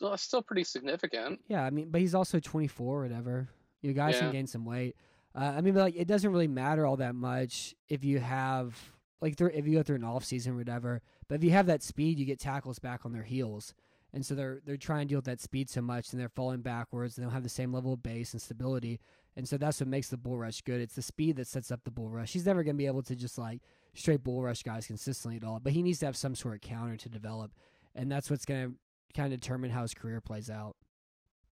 [0.00, 1.40] Well, that's still pretty significant.
[1.48, 3.48] Yeah, I mean, but he's also twenty four or whatever.
[3.82, 4.20] You guys Yeah.
[4.22, 4.96] can gain some weight.
[5.34, 8.76] Uh, I mean, but like it doesn't really matter all that much if you have
[9.20, 11.00] like through, if you go through an off season or whatever.
[11.28, 13.74] But if you have that speed, you get tackles back on their heels,
[14.12, 16.60] and so they're they're trying to deal with that speed so much, and they're falling
[16.62, 17.16] backwards.
[17.16, 19.00] And they don't have the same level of base and stability,
[19.36, 20.80] and so that's what makes the bull rush good.
[20.80, 22.32] It's the speed that sets up the bull rush.
[22.32, 23.60] He's never going to be able to just like
[23.94, 26.60] straight bull rush guys consistently at all, but he needs to have some sort of
[26.60, 27.52] counter to develop,
[27.94, 28.74] and that's what's going to
[29.14, 30.76] kind of determine how his career plays out.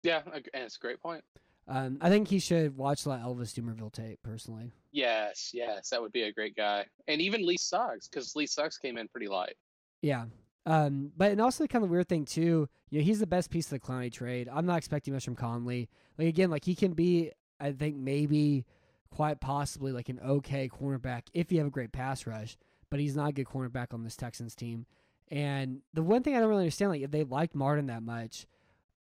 [0.02, 1.24] Yeah, and it's a great point.
[1.66, 4.70] Um, I think he should watch a lot of Elvis Dumervil tape personally.
[4.92, 6.84] Yes, yes, that would be a great guy.
[7.08, 9.56] And even Lee Suggs, because Lee Suggs came in pretty light.
[10.02, 10.26] Yeah.
[10.66, 13.50] Um, but and also the kind of weird thing too, you know, he's the best
[13.50, 14.48] piece of the Clowney trade.
[14.50, 15.88] I'm not expecting much from Conley.
[16.18, 18.64] Like again, like he can be, I think maybe
[19.10, 22.56] quite possibly like an okay cornerback if you have a great pass rush,
[22.90, 24.86] but he's not a good cornerback on this Texans team.
[25.30, 28.46] And the one thing I don't really understand, like if they liked Martin that much,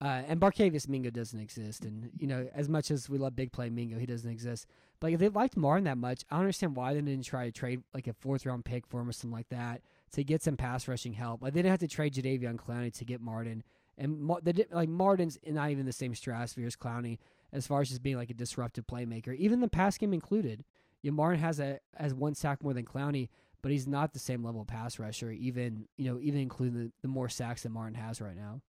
[0.02, 3.52] uh, and Barkevious Mingo doesn't exist, and you know as much as we love big
[3.52, 4.66] play Mingo, he doesn't exist.
[5.00, 7.46] But like, if they liked Martin that much, I don't understand why they didn't try
[7.46, 9.82] to trade like a fourth round pick for him or something like that
[10.14, 11.42] to get some pass rushing help.
[11.42, 13.62] Like they didn't have to trade Jadeveon Clowney to get Martin,
[13.98, 17.18] and Mar- they did, like Martin's not even the same stratosphere as Clowney
[17.52, 20.64] as far as just being like a disruptive playmaker, even the pass game included.
[21.02, 23.30] You Martin has a has one sack more than Clowney,
[23.62, 27.08] but he's not the same level pass rusher, even you know even including the, the
[27.08, 28.62] more sacks that Martin has right now.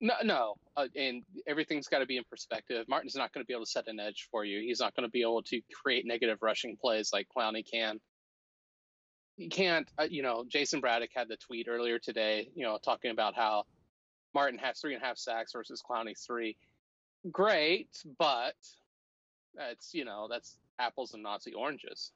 [0.00, 2.84] No, no, uh, and everything's got to be in perspective.
[2.88, 4.60] Martin's not going to be able to set an edge for you.
[4.60, 8.00] He's not going to be able to create negative rushing plays like Clowney can.
[9.36, 9.88] He can't.
[9.98, 12.48] Uh, you know, Jason Braddock had the tweet earlier today.
[12.54, 13.64] You know, talking about how
[14.34, 16.56] Martin has three and a half sacks versus Clowney three.
[17.30, 18.56] Great, but
[19.58, 22.12] it's you know that's apples and Nazi oranges.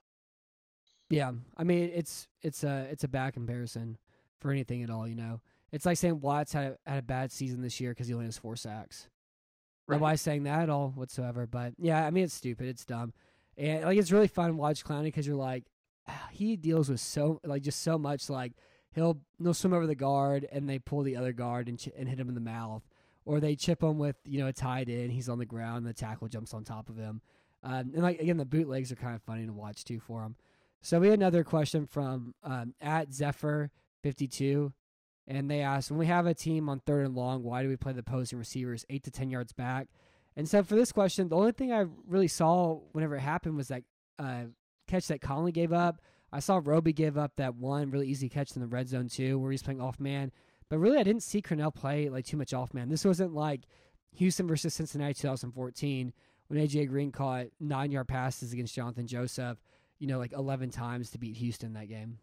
[1.11, 3.97] Yeah, I mean it's it's a it's a bad comparison
[4.38, 5.09] for anything at all.
[5.09, 5.40] You know,
[5.73, 8.27] it's like saying Watts had a, had a bad season this year because he only
[8.27, 9.09] has four sacks.
[9.87, 9.97] Right.
[9.97, 11.47] Nobody's saying that at all whatsoever.
[11.47, 13.14] But yeah, I mean it's stupid, it's dumb,
[13.57, 15.64] and like it's really fun to watch Clowney because you're like,
[16.33, 18.29] he deals with so like just so much.
[18.29, 18.53] Like
[18.94, 22.09] he'll he'll swim over the guard and they pull the other guard and ch- and
[22.09, 22.83] hit him in the mouth,
[23.29, 25.12] or they chip him with you know tight end.
[25.12, 27.21] He's on the ground, and the tackle jumps on top of him.
[27.62, 30.35] Um, and like again, the bootlegs are kind of funny to watch too for him.
[30.81, 33.71] So we had another question from um, at Zephyr
[34.03, 34.73] fifty two,
[35.27, 37.77] and they asked when we have a team on third and long, why do we
[37.77, 39.88] play the opposing receivers eight to ten yards back?
[40.35, 43.69] And so for this question, the only thing I really saw whenever it happened was
[43.69, 43.83] that
[44.19, 44.45] uh,
[44.87, 46.01] catch that Conley gave up.
[46.33, 49.38] I saw Roby give up that one really easy catch in the red zone too,
[49.38, 50.33] where he's playing off man.
[50.70, 52.88] But really, I didn't see Crennel play like too much off man.
[52.88, 53.62] This wasn't like
[54.16, 56.12] Houston versus Cincinnati 2014
[56.48, 59.59] when AJ Green caught nine yard passes against Jonathan Joseph.
[59.98, 62.18] You know, like 11 times to beat Houston that game.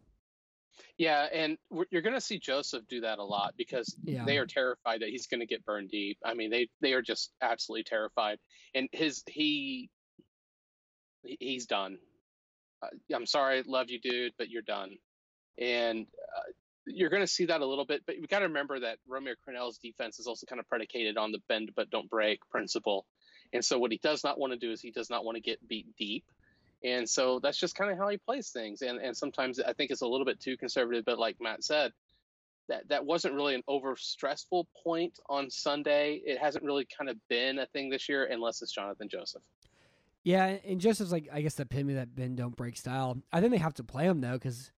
[0.98, 1.58] Yeah, and
[1.90, 4.24] you're going to see Joseph do that a lot because Yeah.
[4.24, 6.18] they are terrified that he's going to get burned deep.
[6.24, 8.38] I mean, they they are just absolutely terrified,
[8.74, 9.90] and his he
[11.24, 11.98] he- he's done.
[12.82, 14.96] Uh, I'm sorry, love you, dude, but you're done.
[15.58, 16.06] And
[16.36, 16.52] uh,
[16.86, 19.34] you're going to see that a little bit, but we got to remember that Romeo
[19.46, 23.06] Crennel's defense is also kind of predicated on the bend but don't break principle.
[23.52, 25.40] And so what he does not want to do is he does not want to
[25.40, 26.24] get beat deep.
[26.84, 28.82] And so that's just kind of how he plays things.
[28.82, 31.04] And and sometimes I think it's a little bit too conservative.
[31.04, 31.92] But like Matt said,
[32.68, 36.20] that that wasn't really an over stressful point on Sunday.
[36.24, 39.42] It hasn't really kind of been a thing this year, unless it's Jonathan Joseph.
[40.22, 43.18] Yeah, and Joseph's like I guess the epitome that bend don't break style.
[43.32, 44.70] I think they have to play him though, because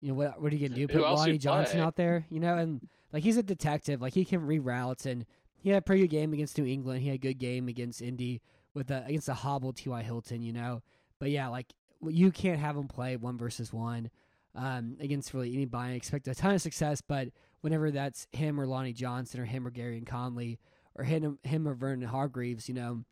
[0.00, 0.40] you know what?
[0.40, 0.88] What are you gonna do?
[0.88, 1.86] Put Lonnie Johnson play?
[1.86, 2.80] out there, you know, and
[3.12, 4.00] like he's a detective.
[4.00, 5.26] Like he can reroute and
[5.58, 7.02] he had a pretty good game against New England.
[7.02, 8.40] He had a good game against Indy
[8.74, 10.02] with the against the hobbled T.Y.
[10.02, 10.82] Hilton, you know.
[11.18, 14.10] But yeah, like you can't have him play one versus one
[14.54, 15.88] um, against really anybody.
[15.88, 17.28] and expect a ton of success, but
[17.60, 20.58] whenever that's him or Lonnie Johnson or him or Gareon Conley
[20.94, 23.04] or him him or Vernon Hargreaves, you know,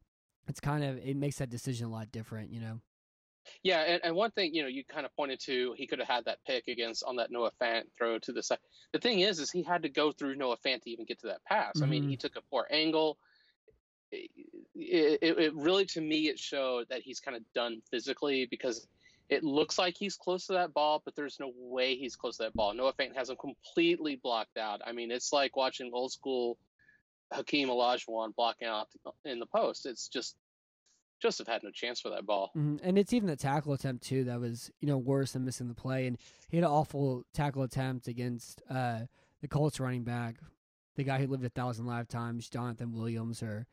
[0.46, 2.80] it's kind of it makes that decision a lot different, you know.
[3.62, 6.08] Yeah, and, and one thing you know you kind of pointed to, he could have
[6.08, 8.58] had that pick against on that Noah Fant throw to the side.
[8.92, 11.28] The thing is, is he had to go through Noah Fant to even get to
[11.28, 11.82] that pass.
[11.82, 12.20] I mean, he mm-hmm.
[12.20, 13.18] took a poor angle.
[14.10, 14.30] It,
[14.74, 18.86] it, it really, to me, it showed that he's kind of done physically because
[19.28, 22.44] it looks like he's close to that ball, but there's no way he's close to
[22.44, 22.72] that ball.
[22.72, 24.80] Noah Fant has him completely blocked out.
[24.86, 26.56] I mean, it's like watching old school
[27.32, 28.88] Hakeem Olajuwon blocking out
[29.24, 29.84] in the post.
[29.84, 30.36] It's just
[31.20, 32.50] Joseph had no chance for that ball.
[32.56, 32.80] Mhm.
[32.82, 35.74] And it's even the tackle attempt too that was you know worse than missing the
[35.74, 36.06] play.
[36.06, 36.16] And
[36.48, 39.00] he had an awful tackle attempt against uh,
[39.40, 40.36] the Colts running back,
[40.96, 43.66] the guy who lived a thousand lifetimes, Jonathan Williams or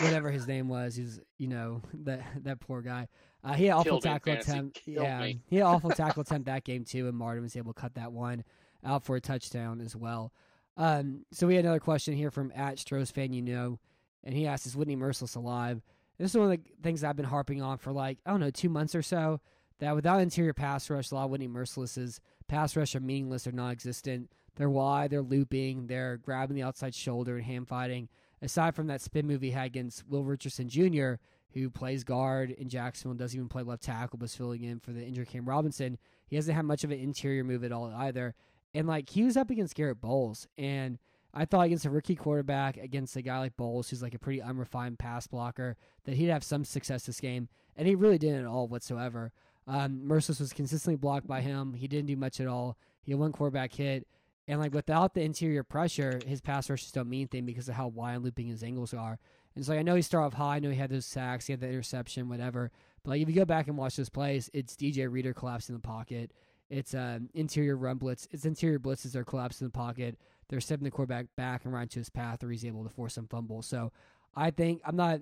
[0.00, 0.96] whatever his name was.
[0.96, 3.08] He's you know that that poor guy.
[3.44, 4.80] Uh, he had awful Killed tackle attempt.
[4.84, 5.40] Killed Yeah, me.
[5.46, 8.12] he had awful tackle attempt that game too, and Martin was able to cut that
[8.12, 8.42] one
[8.84, 10.32] out for a touchdown as well.
[10.76, 13.78] Um, so we had another question here from at Strohs fan, you know,
[14.24, 15.82] and he asked, "Is Whitney Mercilus alive?"
[16.18, 18.50] This is one of the things I've been harping on for like I don't know
[18.50, 19.40] two months or so.
[19.78, 23.52] That without interior pass rush, a lot of Whitney Mercilus's pass rush are meaningless or
[23.52, 24.32] non-existent.
[24.56, 28.08] They're wide, they're looping, they're grabbing the outside shoulder and hand fighting.
[28.42, 31.14] Aside from that spin move he had against Will Richardson Jr.,
[31.54, 34.80] who plays guard in Jacksonville and doesn't even play left tackle, but is filling in
[34.80, 35.96] for the injured Cam Robinson.
[36.26, 38.34] He hasn't had much of an interior move at all either.
[38.74, 40.98] And like he was up against Garett Bolles, and
[41.38, 44.42] I thought against a rookie quarterback, against a guy like Bolles, who's like a pretty
[44.42, 48.46] unrefined pass blocker, that he'd have some success this game, and he really didn't at
[48.46, 49.30] all whatsoever.
[49.68, 51.74] Um, Mercilus was consistently blocked by him.
[51.74, 52.76] He didn't do much at all.
[53.02, 54.08] He had one quarterback hit,
[54.48, 57.86] and like without the interior pressure, his pass rushes don't mean anything because of how
[57.86, 59.20] wide and looping his angles are.
[59.54, 60.56] And so like, I know he started off high.
[60.56, 62.72] I know he had those sacks, he had the interception, whatever.
[63.04, 65.80] But like if you go back and watch those plays, it's DJ Reader collapsing in
[65.80, 66.32] the pocket.
[66.70, 68.28] It's um, interior run blitz.
[68.30, 70.18] It's interior blitzes are collapsing in the pocket.
[70.48, 73.14] They're stepping the quarterback back and right to his path, or he's able to force
[73.14, 73.62] some fumble.
[73.62, 73.92] So
[74.34, 75.20] I think I'm not.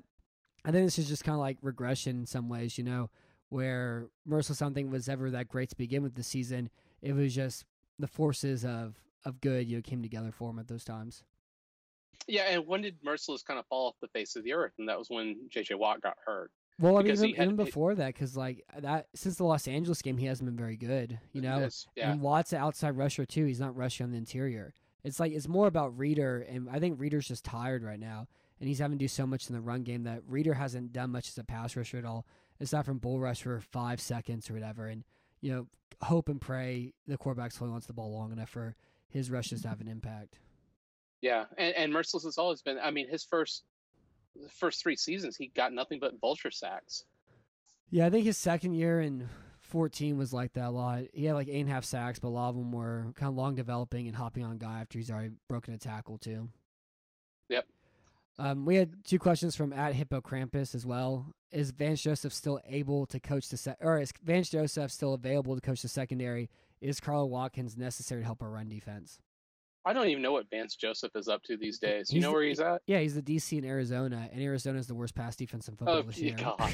[0.65, 3.11] I think this is just kind of like regression in some ways, you know,
[3.51, 6.71] where Mercilus something was ever that great to begin with the season.
[7.03, 7.65] It was just
[7.99, 11.25] the forces of of good, you know, came together for him at those times.
[12.29, 14.73] Yeah, and when did Mercilus kind of fall off the face of the earth?
[14.79, 15.75] And that was when J.J.
[15.75, 16.51] Watt got hurt.
[16.79, 20.03] Well, I mean, even, had- even before that, because like that since the Los Angeles
[20.03, 21.19] game, he hasn't been very good.
[21.33, 22.11] You know, Yes, yeah.
[22.13, 23.45] and Watt's an outside rusher too.
[23.45, 24.75] He's not rushing on the interior.
[25.07, 28.27] It's like it's more about Reader, and I think Reader's just tired right now,
[28.59, 31.13] and he's having to do so much in the run game that Reader hasn't done
[31.13, 32.27] much as a pass rusher at all.
[32.59, 35.05] Aside from bull rush for five seconds or whatever, and
[35.41, 35.67] you know,
[36.03, 38.75] hope and pray the quarterback's holding onto the ball long enough for
[39.09, 40.41] his rushes to have an impact.
[41.21, 42.77] Yeah, and, and Mercilus has always been.
[42.83, 43.63] I mean, his first
[44.51, 47.05] first three seasons, he got nothing but vulture sacks.
[47.91, 49.29] Yeah, I think his second year in
[49.67, 51.03] 14 was like that a lot.
[51.13, 53.29] He had like eight and a half sacks, but a lot of them were kind
[53.31, 56.49] of long developing and hopping on guy after he's already broken a tackle, too.
[57.49, 57.67] Yep.
[58.39, 61.27] Um, we had two questions from at Hippo Krampus as well.
[61.53, 65.55] Is Vance Joseph still able to coach the se- or is Vance Joseph still available
[65.55, 66.51] to coach the secondary?
[66.81, 69.19] Is Carl Watkins necessary to help our run defense?
[69.87, 72.11] I don't even know what Vance Joseph is up to these days.
[72.13, 72.83] You He's know the- where he's at?
[72.87, 75.99] Yeah, he's the DC in Arizona, and Arizona is the worst pass defense in football
[75.99, 76.35] Oh, this year.
[76.37, 76.59] God.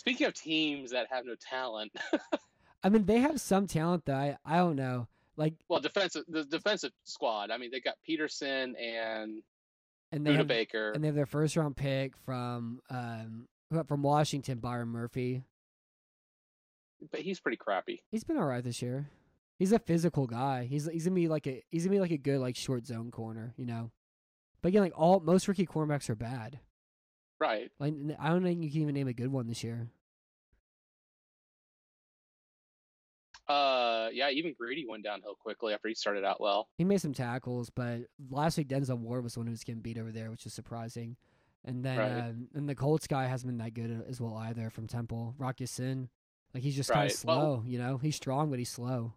[0.00, 1.92] Speaking of teams that have no talent,
[2.82, 4.14] I mean, they have some talent though.
[4.14, 5.08] I, I don't know.
[5.36, 7.50] Like, well, defensive the defensive squad.
[7.50, 9.42] I mean, they got Peterson and
[10.10, 10.92] and they Budda have, Baker.
[10.92, 13.46] and they have their first round pick from um
[13.86, 15.44] from Washington, Byron Murphy.
[17.12, 18.02] but he's pretty crappy.
[18.10, 19.10] He's been all right this year.
[19.58, 20.64] He's a physical guy.
[20.64, 23.10] He's he's gonna be like a he's gonna be like a good like short zone
[23.10, 23.90] corner, you know.
[24.62, 26.58] But again, like all most rookie cornerbacks are bad.
[27.40, 27.70] Right.
[27.78, 29.88] Like I don't think you can even name a good one this year.
[33.48, 34.30] Uh, yeah.
[34.30, 36.68] Even Greedy went downhill quickly after he started out well.
[36.78, 39.80] He made some tackles, but last week Denzel Ward was the one who was getting
[39.80, 41.16] beat over there, which is surprising.
[41.64, 42.20] And then Right.
[42.28, 45.34] um, and the Colts guy hasn't been that good as well either from Temple.
[45.36, 46.08] Rock Ya-Sin,
[46.54, 47.98] like he's just kind of slow, Well- you know.
[47.98, 49.14] He's strong, but he's slow.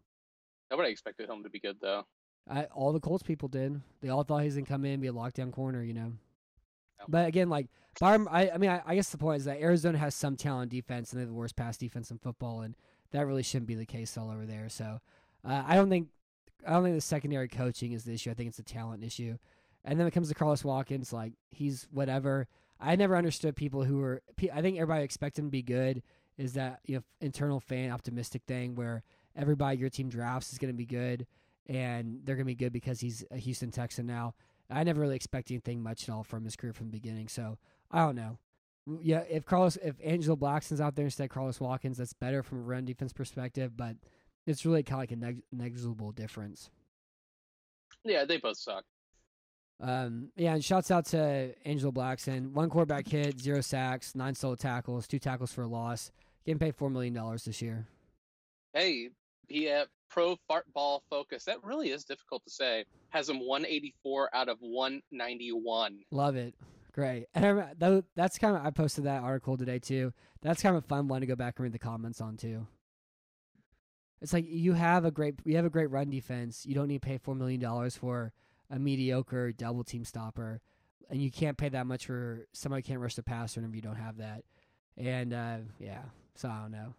[0.72, 2.06] Nobody expected him to be good though.
[2.50, 3.80] I, all the Colts people did.
[4.02, 6.14] They all thought he was gonna come in and be a lockdown corner, you know.
[7.08, 7.68] But again, like
[8.02, 11.12] I, I mean, I, I guess the point is that Arizona has some talent defense,
[11.12, 12.76] and they have the worst pass defense in football, and
[13.12, 14.70] that really shouldn't be the case all over there.
[14.70, 15.00] So,
[15.48, 16.08] uh, I don't think
[16.66, 18.32] I don't think the secondary coaching is the issue.
[18.32, 19.38] I think it's a talent issue.
[19.86, 22.48] And then it comes to Carlos Watkins, like he's whatever.
[22.80, 24.22] I never understood people who were.
[24.54, 26.02] I think everybody expected him to be good.
[26.38, 29.04] Is that you know internal fan optimistic thing where
[29.36, 31.28] everybody your team drafts is going to be good
[31.68, 34.34] and they're going to be good because he's a Houston Texan now.
[34.70, 37.28] I never really expected anything much at all from his career from the beginning.
[37.28, 37.58] So
[37.94, 38.38] I don't know.
[39.02, 42.60] Yeah, if Carlos, if Angelo Blackson's out there instead of Carlos Watkins, that's better from
[42.60, 43.78] a run defense perspective.
[43.78, 43.96] But
[44.46, 46.70] it's really kind of like a neg- negligible difference.
[48.04, 48.84] Yeah, they both suck.
[49.80, 52.52] Um, yeah, and shouts out to Angelo Blackson.
[52.52, 56.12] One quarterback hit, zero sacks, nine solo tackles, two tackles for a loss.
[56.46, 57.88] Getting paid four million dollars this year.
[58.74, 59.10] Hey,
[59.48, 61.46] he at Pro fart Ball Focus.
[61.46, 62.86] That really is difficult to say.
[63.10, 66.00] Has him 184 out of 191.
[66.12, 66.54] Love it.
[66.94, 67.26] Great.
[67.34, 70.14] And I, that, that's kind of I posted that article today too.
[70.42, 72.68] That's kind of a fun one to go back and read the comments on too.
[74.22, 76.66] It's like you have a great you have a great run defense.
[76.66, 78.32] You don't need to pay four million dollars for
[78.70, 80.62] a mediocre double team stopper,
[81.10, 83.98] and you can't pay that much for somebody can't rush the passer if you don't
[83.98, 84.44] have that.
[84.96, 86.04] And uh, yeah,
[86.36, 86.94] so I don't know.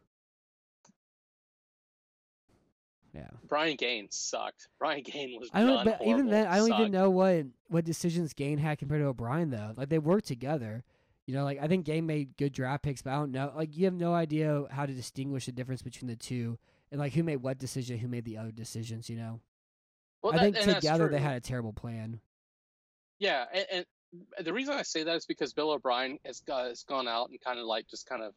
[3.15, 3.29] Yeah.
[3.49, 4.69] Brian Gaines sucked.
[4.79, 5.51] Brian Gaines was.
[5.53, 5.85] I don't.
[5.85, 6.81] But even then, I don't sucked.
[6.81, 9.73] even know what what decisions Gaine had compared to O'Brien though.
[9.77, 10.83] Like they worked together.
[11.27, 13.53] You know, like I think Gaine made good draft picks, but I don't know.
[13.55, 16.59] Like you have no idea how to distinguish the difference between the two,
[16.91, 19.09] and like who made what decision, who made the other decisions.
[19.09, 19.41] You know.
[20.23, 22.19] Well, I that, think together they had a terrible plan.
[23.19, 27.07] Yeah, and, and the reason I say that is because Bill O'Brien has, has gone
[27.07, 28.33] out and kind of like just kind of,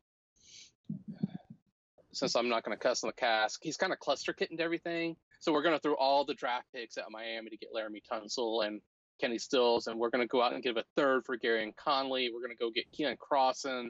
[2.18, 5.16] since I'm not going to cuss on the cast, he's kind of cluster kittened everything.
[5.40, 8.66] So we're going to throw all the draft picks at Miami to get Laremy Tunsil
[8.66, 8.82] and
[9.22, 12.32] Kenny Stills, and we're going to go out and give a third for Gareon Conley.
[12.34, 13.88] We're going to go get Keion Crossen.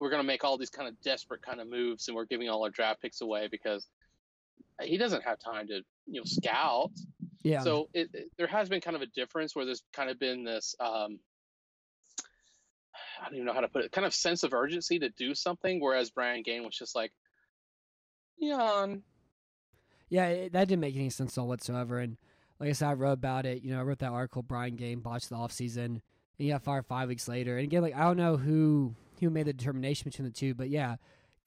[0.00, 2.48] We're going to make all these kind of desperate kind of moves, and we're giving
[2.48, 3.86] all our draft picks away because
[4.82, 6.90] he doesn't have time to you know scout.
[7.42, 7.60] Yeah.
[7.60, 10.44] So it, it- there has been kind of a difference where there's kind of been
[10.44, 11.18] this um,
[13.20, 15.34] I don't even know how to put it, kind of sense of urgency to do
[15.34, 17.12] something, whereas Brian Gaine was just like,
[18.36, 19.02] yawn.
[20.08, 21.98] Yeah, it, that didn't make any sense at all whatsoever.
[21.98, 22.16] And
[22.60, 23.62] like I said, I wrote about it.
[23.62, 25.84] You know, I wrote that article, Brian Gaine botched the offseason.
[25.84, 26.00] And
[26.38, 27.56] he got fired five weeks later.
[27.56, 30.68] And again, like, I don't know who who made the determination between the two, but
[30.68, 30.96] yeah,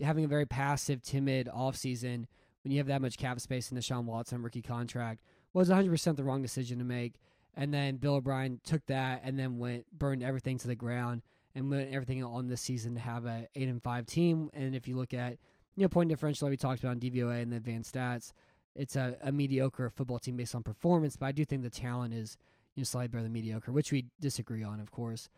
[0.01, 2.25] having a very passive, timid offseason
[2.63, 5.21] when you have that much cap space in the Sean Watson rookie contract
[5.53, 7.19] was 100% the wrong decision to make.
[7.55, 11.21] And then Bill O'Brien took that and then went, burned everything to the ground
[11.53, 14.49] and went everything on this season to have a 8 and 5 team.
[14.53, 15.37] And if you look at,
[15.75, 18.31] you know, point differential that we talked about on DVOA and the advanced stats,
[18.75, 22.13] it's a, a mediocre football team based on performance, but I do think the talent
[22.13, 22.37] is
[22.75, 25.29] you know slightly better than mediocre, which we disagree on, of course.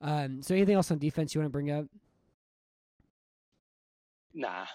[0.00, 1.86] Um, so anything else on defense you want to bring up?
[4.34, 4.66] Nah.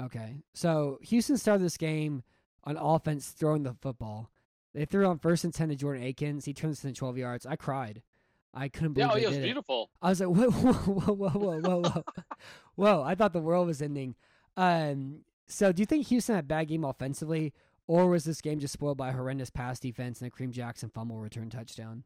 [0.00, 2.22] Okay, so Houston started this game
[2.64, 4.30] on offense throwing the football.
[4.72, 6.44] They threw on first and ten to Jordan Akins.
[6.46, 7.44] He turns it into twelve yards.
[7.44, 8.02] I cried.
[8.54, 9.46] I couldn't believe Yeah, oh, it was did it.
[9.46, 9.90] beautiful.
[10.02, 12.04] I was like, whoa, whoa, whoa, whoa, whoa, whoa,
[12.76, 13.02] whoa!
[13.06, 14.14] I thought the world was ending.
[14.56, 17.52] Um, so do you think Houston had a bad game offensively,
[17.86, 20.90] or was this game just spoiled by a horrendous pass defense and a Kareem Jackson
[20.90, 22.04] fumble return touchdown?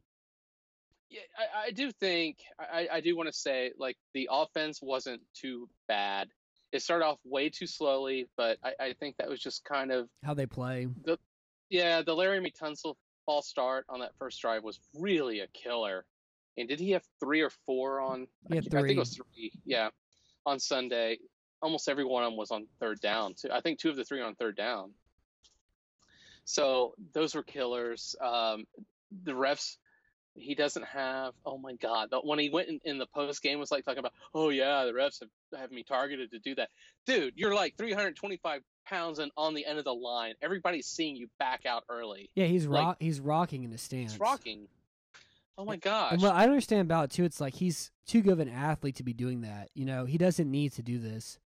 [1.10, 5.20] Yeah, I, I do think I, I do want to say like the offense wasn't
[5.34, 6.28] too bad.
[6.72, 10.08] It started off way too slowly, but I, I think that was just kind of
[10.24, 10.88] How they play?
[11.70, 12.02] yeah.
[12.02, 16.04] The Larry Tunsil false start on that first drive was really a killer.
[16.56, 18.26] And did he have three or four on?
[18.48, 19.52] He had I, I think it was three.
[19.64, 19.90] Yeah,
[20.46, 21.18] on Sunday,
[21.64, 23.34] almost every one of them was on third down.
[23.34, 23.48] Too.
[23.52, 24.90] I think two of the three on third down.
[26.44, 28.14] So those were killers.
[28.20, 28.64] Um,
[29.24, 29.76] the refs,
[30.34, 31.32] he doesn't have.
[31.46, 32.10] Oh my God!
[32.22, 34.92] When he went in, in the post game, was like talking about, oh yeah, the
[34.92, 36.68] refs have, have me targeted to do that.
[37.06, 40.34] Dude, you're like 325 pounds and on the end of the line.
[40.42, 42.28] Everybody's seeing you back out early.
[42.34, 42.96] Yeah, he's Like- rock.
[43.00, 44.12] he's rocking in the stands.
[44.14, 44.68] It's rocking.
[45.56, 46.12] Oh my gosh!
[46.14, 48.96] And what I understand about it too, it's like he's too good of an athlete
[48.96, 49.70] to be doing that.
[49.72, 51.38] You know, he doesn't need to do this.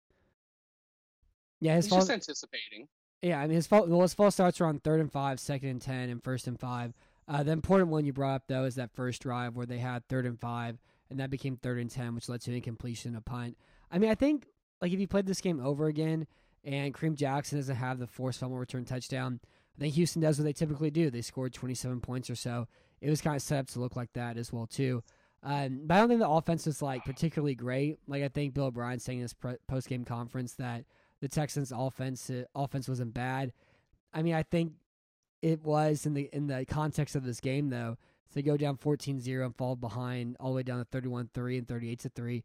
[1.60, 2.88] Yeah, his He's just anticipating.
[3.22, 3.88] Yeah, I mean his fault.
[3.88, 6.58] Well, his false starts are on third and five, second and ten, and first and
[6.58, 6.94] five.
[7.26, 10.06] Uh, the important one you brought up though is that first drive where they had
[10.08, 10.78] third and five,
[11.10, 13.56] and that became third and ten, which led to an incompletion, a punt.
[13.90, 14.46] I mean, I think
[14.80, 16.26] like if you played this game over again,
[16.64, 19.40] and Kareem Jackson doesn't have the forced fumble return touchdown,
[19.76, 21.10] I think Houston does what they typically do.
[21.10, 22.68] They scored twenty seven points or so.
[23.00, 25.02] It was kind of set up to look like that as well too.
[25.42, 27.98] Um, but I don't think the offense was like particularly great.
[28.06, 30.84] Like I think Bill O'Brien saying in his pre- post game conference that
[31.20, 33.52] the Texans' offense uh, offense wasn't bad.
[34.12, 34.72] I mean, I think
[35.42, 37.96] it was in the in the context of this game though.
[38.34, 41.98] They go down 14-0 and fall behind all the way down to 31-3 and 38
[42.00, 42.44] to 3.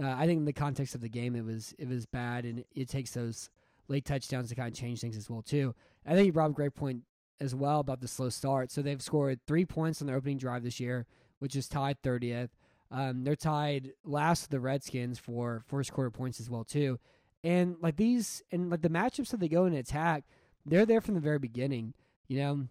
[0.00, 2.64] Uh, I think in the context of the game it was it was bad and
[2.74, 3.50] it takes those
[3.88, 5.74] late touchdowns to kind of change things as well too.
[6.06, 7.02] I think you brought a great point
[7.40, 8.70] as well about the slow start.
[8.70, 11.06] So they've scored three points on their opening drive this year,
[11.40, 12.50] which is tied 30th.
[12.90, 16.98] Um, they're tied last with the Redskins for first quarter points as well too.
[17.44, 20.24] And like these and like the matchups that they go and attack,
[20.64, 21.94] they're there from the very beginning.
[22.28, 22.68] You know,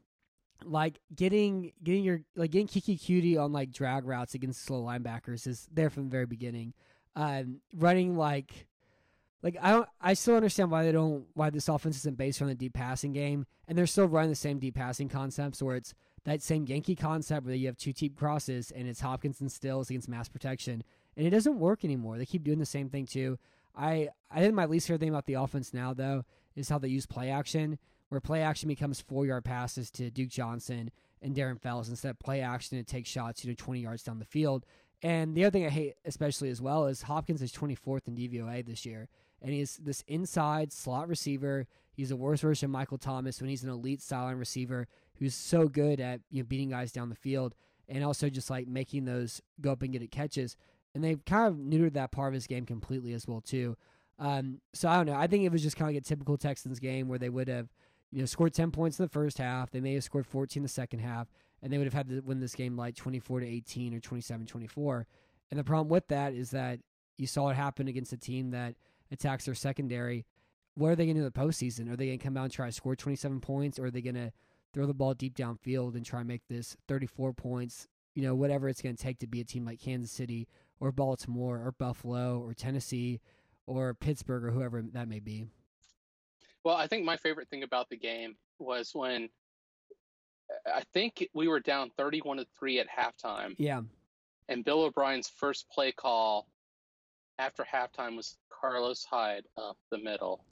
[0.63, 5.47] like getting getting your like getting Keke Coutee on like drag routes against slow linebackers
[5.47, 6.74] is there from the very beginning.
[7.15, 8.67] Um, running like
[9.43, 12.47] like I don't I still understand why they don't why this offense isn't based on
[12.47, 15.93] the deep passing game, and they're still running the same deep passing concepts where it's
[16.24, 19.89] that same Yankee concept where you have two deep crosses and it's Hopkins and Stills
[19.89, 20.84] against mass protection,
[21.17, 22.17] and it doesn't work anymore.
[22.17, 23.39] They keep doing the same thing too.
[23.76, 26.24] I I think my least favorite thing about the offense now though
[26.55, 30.30] is how they use play action, where play action becomes four yard passes to Duke
[30.30, 30.91] Johnson
[31.22, 34.19] and Darren Fells instead of play action to take shots, you know, 20 yards down
[34.19, 34.65] the field.
[35.03, 38.65] And the other thing I hate especially as well is Hopkins is 24th in DVOA
[38.65, 39.09] this year,
[39.41, 41.67] and he's this inside slot receiver.
[41.93, 45.67] He's a worse version of Michael Thomas when he's an elite sideline receiver who's so
[45.67, 47.55] good at you know beating guys down the field
[47.88, 50.55] and also just like making those go up and get it catches.
[50.93, 53.77] And they've kind of neutered that part of his game completely as well too.
[54.19, 55.15] Um, so I don't know.
[55.15, 57.47] I think it was just kind of like a typical Texans game where they would
[57.47, 57.69] have
[58.11, 59.71] you know scored 10 points in the first half.
[59.71, 61.27] They may have scored 14 in the second half,
[61.61, 64.45] and they would have had to win this game like 24 to 18 or 27
[64.45, 65.07] 24.
[65.49, 66.79] And the problem with that is that
[67.17, 68.75] you saw it happen against a team that
[69.11, 70.25] attacks their secondary.
[70.75, 71.91] What are they going to do in the postseason?
[71.91, 74.01] Are they going to come out and try to score 27 points, or are they
[74.01, 74.31] going to
[74.73, 77.87] throw the ball deep downfield and try and make this 34 points?
[78.15, 80.47] You know, whatever it's going to take to be a team like Kansas City
[80.82, 83.21] or Baltimore or Buffalo or Tennessee
[83.65, 85.45] or Pittsburgh or whoever that may be.
[86.65, 89.29] Well, I think my favorite thing about the game was when
[90.65, 93.55] I think we were down 31 to 3 at halftime.
[93.57, 93.82] Yeah.
[94.49, 96.47] And Bill O'Brien's first play call
[97.39, 100.43] after halftime was Carlos Hyde up the middle.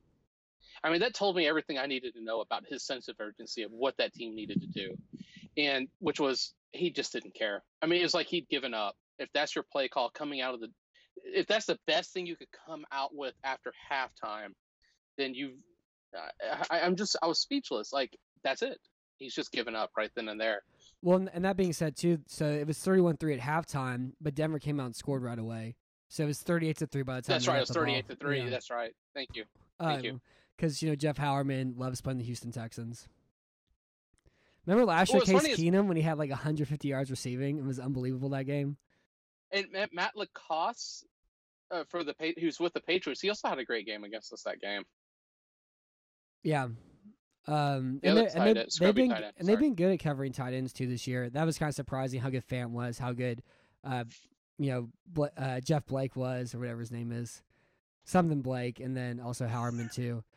[0.83, 3.63] I mean, that told me everything I needed to know about his sense of urgency
[3.63, 4.95] of what that team needed to do.
[5.57, 7.63] And which was he just didn't care.
[7.81, 8.95] I mean, it was like he'd given up.
[9.19, 10.69] If that's your play call coming out of the
[11.23, 14.53] if that's the best thing you could come out with after halftime,
[15.17, 15.57] then you've
[16.15, 17.93] uh, I, I'm just I was speechless.
[17.93, 18.79] Like that's it.
[19.17, 20.63] He's just given up right then and there.
[21.01, 24.59] Well, and that being said, too, so it was 31 3 at halftime, but Denver
[24.59, 25.75] came out and scored right away.
[26.07, 27.57] So it was 38 to 3 by the time That's right.
[27.57, 28.41] It was 38 to 3.
[28.41, 28.49] Yeah.
[28.49, 28.91] That's right.
[29.13, 29.43] Thank you.
[29.79, 30.11] Thank you.
[30.13, 30.21] Um,
[30.57, 33.07] because, you know, Jeff Heuerman loves playing the Houston Texans.
[34.65, 37.57] Remember last year, Case funny is- Keenum, when he had like 150 yards receiving?
[37.59, 38.77] It was unbelievable that game.
[39.51, 41.03] And Matt, Matt LaCosse,
[41.71, 44.43] uh, for the who's with the Patriots, he also had a great game against us
[44.43, 44.83] that game.
[46.43, 46.67] Yeah.
[47.47, 50.31] Um, The and they, and, they, they've been end, and they've been good at covering
[50.33, 51.29] tight ends too this year.
[51.29, 53.41] That was kind of surprising how good Fant was, how good,
[53.83, 54.03] uh,
[54.57, 57.41] you know, Bla- uh, Jeff Blake was or whatever his name is,
[58.03, 60.23] something Blake, and then also Heuerman too.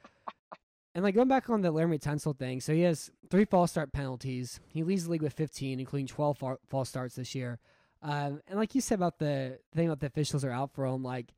[0.94, 3.94] And like going back on the Laremy Tunsil thing, so he has three false start
[3.94, 4.60] penalties.
[4.68, 7.58] He leads the league with 15, including 12 fa- false starts this year.
[8.02, 11.02] Um, and like you said about the thing about the officials are out for him,
[11.02, 11.32] like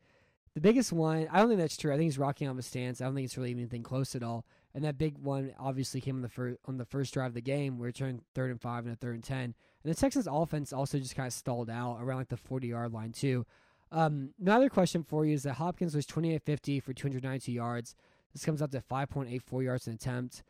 [0.54, 1.92] the biggest one, I don't think that's true.
[1.92, 3.00] I think he's rocking off his stance.
[3.00, 4.46] I don't think it's really anything close at all.
[4.74, 7.40] And that big one obviously came on the first on the first drive of the
[7.40, 9.54] game, where it turned third and five and a third and ten.
[9.84, 12.92] And the Texans offense also just kind of stalled out around like the forty yard
[12.92, 13.46] line too.
[13.92, 17.24] Um, another question for you is that Hopkins was twenty eight fifty for two hundred
[17.24, 17.94] ninety two yards.
[18.32, 20.42] This comes up to five point eight four yards an attempt.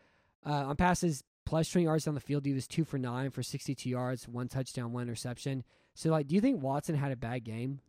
[0.46, 3.42] Uh, on passes plus twenty yards down the field, he was two for nine for
[3.42, 5.64] sixty two yards, one touchdown, one interception.
[5.94, 7.80] So like, do you think Watson had a bad game?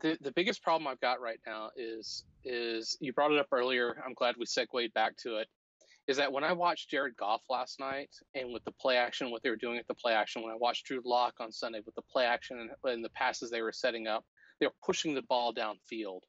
[0.00, 4.02] The the biggest problem I've got right now is is you brought it up earlier.
[4.04, 5.48] I'm glad we segued back to it.
[6.06, 9.42] Is that when I watched Jared Goff last night and with the play action, what
[9.42, 11.96] they were doing at the play action, when I watched Drew Lock on Sunday with
[11.96, 14.24] the play action and, and the passes they were setting up,
[14.60, 16.20] they were pushing the ball downfield.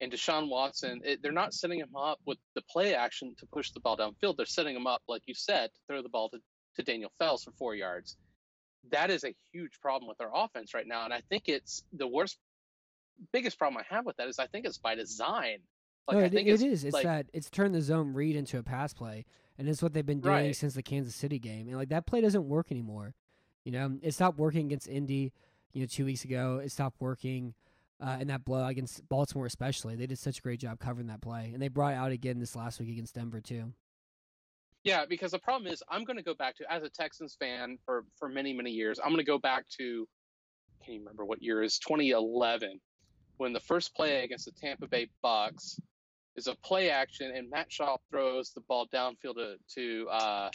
[0.00, 3.70] And Deshaun Watson, it, they're not setting him up with the play action to push
[3.72, 4.38] the ball downfield.
[4.38, 6.38] They're setting him up, like you said, to throw the ball to,
[6.76, 8.16] to Daniel Fells for four yards.
[8.90, 11.04] That is a huge problem with our offense right now.
[11.04, 12.38] And I think it's the worst,
[13.32, 15.58] biggest problem I have with that is I think it's by design.
[16.08, 16.84] Like, no, I it, think it it's, is.
[16.84, 19.26] It's like, that it's turned the zone read into a pass play,
[19.58, 20.56] and it's what they've been doing Right.
[20.56, 21.68] since the Kansas City game.
[21.68, 23.14] And like that play doesn't work anymore.
[23.64, 25.32] You know, it stopped working against Indy.
[25.72, 27.54] You know, two weeks ago, it stopped working
[28.00, 29.94] uh, in that blow against Baltimore, especially.
[29.94, 32.40] They did such a great job covering that play, and they brought it out again
[32.40, 33.72] this last week against Denver too.
[34.84, 37.78] Yeah, because the problem is I'm going to go back to as a Texans fan
[37.84, 38.98] for for many many years.
[38.98, 40.08] I'm going to go back to
[40.84, 42.80] can you remember what year is 2011
[43.36, 45.78] when the first play against the Tampa Bay Bucks
[46.36, 50.50] is a play action and Matt Schaub throws the ball downfield to, to uh,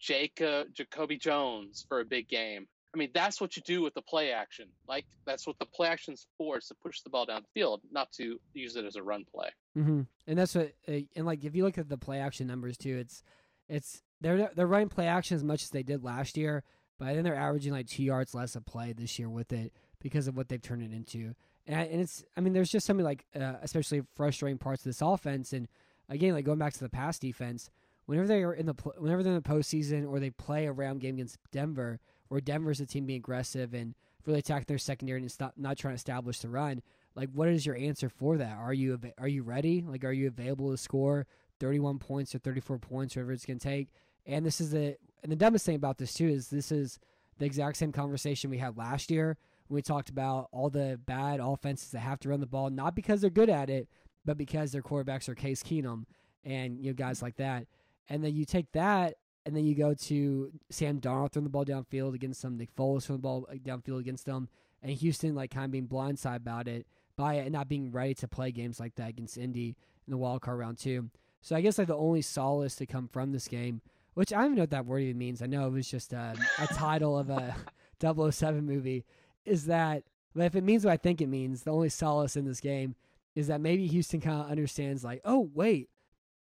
[0.00, 2.66] Jacob Jacoby Jones for a big game.
[2.94, 4.68] I mean, that's what you do with the play action.
[4.86, 8.38] Like that's what the play action's for is to push the ball downfield, not to
[8.52, 9.48] use it as a run play.
[9.76, 10.02] Mm-hmm.
[10.26, 13.22] And that's what, and like if you look at the play action numbers too, it's
[13.68, 16.62] it's they're they're running play action as much as they did last year,
[16.98, 19.72] but I think they're averaging like two yards less a play this year with it
[20.00, 21.34] because of what they've turned it into.
[21.66, 25.02] And, and it's, I mean, there's just something like, uh, especially frustrating parts of this
[25.02, 25.52] offense.
[25.52, 25.68] And
[26.08, 27.70] again, like going back to the pass defense,
[28.06, 31.00] whenever they are in the, whenever they're in the postseason or they play a round
[31.00, 33.94] game against Denver, where Denver's a team being aggressive and
[34.26, 36.82] really attacking their secondary and stop, not trying to establish the run,
[37.14, 38.56] like what is your answer for that?
[38.56, 39.84] Are you are you ready?
[39.86, 41.26] Like, are you available to score
[41.60, 43.88] 31 points or 34 points, whatever it's going to take?
[44.26, 46.98] And this is the and the dumbest thing about this too is this is
[47.38, 49.36] the exact same conversation we had last year
[49.68, 52.94] when we talked about all the bad offenses that have to run the ball, not
[52.94, 53.88] because they're good at it,
[54.24, 56.04] but because their quarterbacks are Case Keenum
[56.44, 57.66] and you know guys like that.
[58.08, 61.64] And then you take that and then you go to Sam Darnold throwing the ball
[61.64, 64.48] downfield against them, Nick Foles throwing the ball uh, downfield against them,
[64.82, 66.86] and Houston like kind of being blindsided about it
[67.16, 70.16] by it and not being ready to play games like that against Indy in the
[70.16, 71.10] wild card round two.
[71.40, 73.82] So I guess like the only solace to come from this game
[74.14, 75.42] which I don't even know what that word even means.
[75.42, 77.54] I know it was just a, a title of a
[78.00, 79.04] 007 movie.
[79.44, 80.04] Is that,
[80.34, 82.94] but if it means what I think it means, the only solace in this game
[83.34, 85.88] is that maybe Houston kind of understands, like, oh, wait,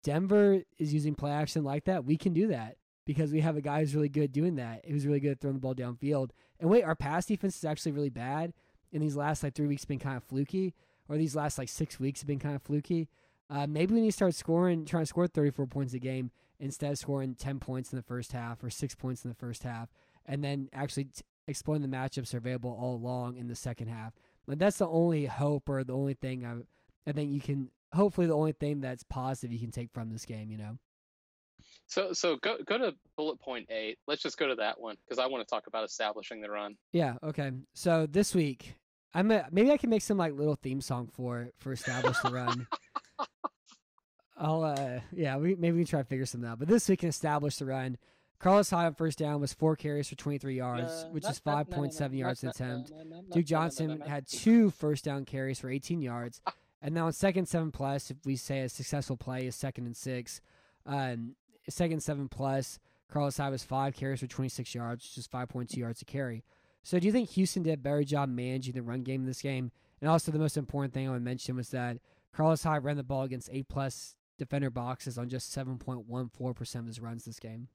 [0.03, 2.05] Denver is using play action like that.
[2.05, 4.85] We can do that because we have a guy who's really good doing that.
[4.87, 6.31] Who's really good at throwing the ball downfield.
[6.59, 8.53] And wait, our pass defense is actually really bad.
[8.91, 10.73] In these last like three weeks, been kind of fluky,
[11.07, 13.09] or these last like six weeks have been kind of fluky.
[13.49, 16.91] Uh, maybe we need to start scoring, trying to score 34 points a game instead
[16.91, 19.89] of scoring 10 points in the first half or six points in the first half,
[20.25, 24.13] and then actually t- exploring the matchups are available all along in the second half.
[24.47, 28.27] But that's the only hope or the only thing I, I think you can, hopefully,
[28.27, 30.77] the only thing that's positive you can take from this game, you know?
[31.87, 33.97] So, so go go to bullet point eight.
[34.07, 36.77] Let's just go to that one because I want to talk about establishing the run.
[36.93, 37.15] Yeah.
[37.21, 37.51] Okay.
[37.73, 38.75] So this week,
[39.13, 42.31] I'm a, maybe I can make some like little theme song for for establish the
[42.31, 42.67] run.
[44.37, 46.59] I'll uh yeah, we maybe we can try to figure something out.
[46.59, 47.97] But this week can establish the run.
[48.39, 52.41] Carlos Hyde on first down was four carries for 23 yards, which is 5.7 yards
[52.41, 52.91] an attempt.
[53.31, 56.41] Duke Johnson had two first down carries for 18 yards.
[56.83, 59.95] And now on second seven plus, if we say a successful play is second and
[59.95, 60.41] six,
[60.87, 61.35] um,
[61.69, 66.01] second seven plus, Carlos Hyde was five carries for 26 yards, which is 5.2 yards
[66.01, 66.43] a carry.
[66.83, 69.41] So do you think Houston did a better job managing the run game in this
[69.41, 69.71] game?
[70.01, 71.97] And also the most important thing I would mention was that
[72.33, 76.99] Carlos Hyde ran the ball against eight plus defender boxes on just 7.14% of his
[76.99, 77.67] runs this game.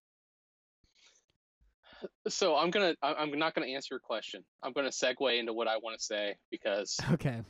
[2.29, 4.45] So I'm gonna I'm not gonna answer your question.
[4.63, 7.41] I'm gonna segue into what I want to say because okay.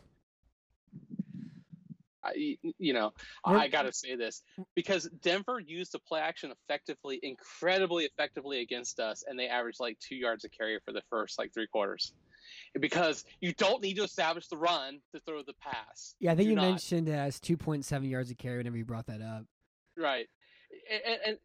[2.27, 3.12] I, you know,
[3.45, 4.43] I got to say this
[4.74, 9.99] because Denver used the play action effectively, incredibly effectively against us, and they averaged like
[10.01, 12.12] two yards a carry for the first like three quarters
[12.79, 16.14] because you don't need to establish the run to throw the pass.
[16.20, 18.85] Yeah, I think you, you mentioned uh, it as 2.7 yards a carry whenever you
[18.85, 19.45] brought that up.
[19.97, 20.27] Right.
[21.07, 21.39] And, and,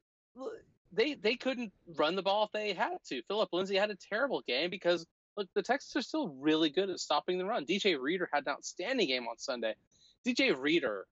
[0.93, 3.21] they they couldn't run the ball if they had to.
[3.27, 5.05] Phillip Lindsay had a terrible game because
[5.37, 7.65] look, the Texans are still really good at stopping the run.
[7.65, 9.75] DJ Reader had an outstanding game on Sunday.
[10.25, 11.05] DJ Reader,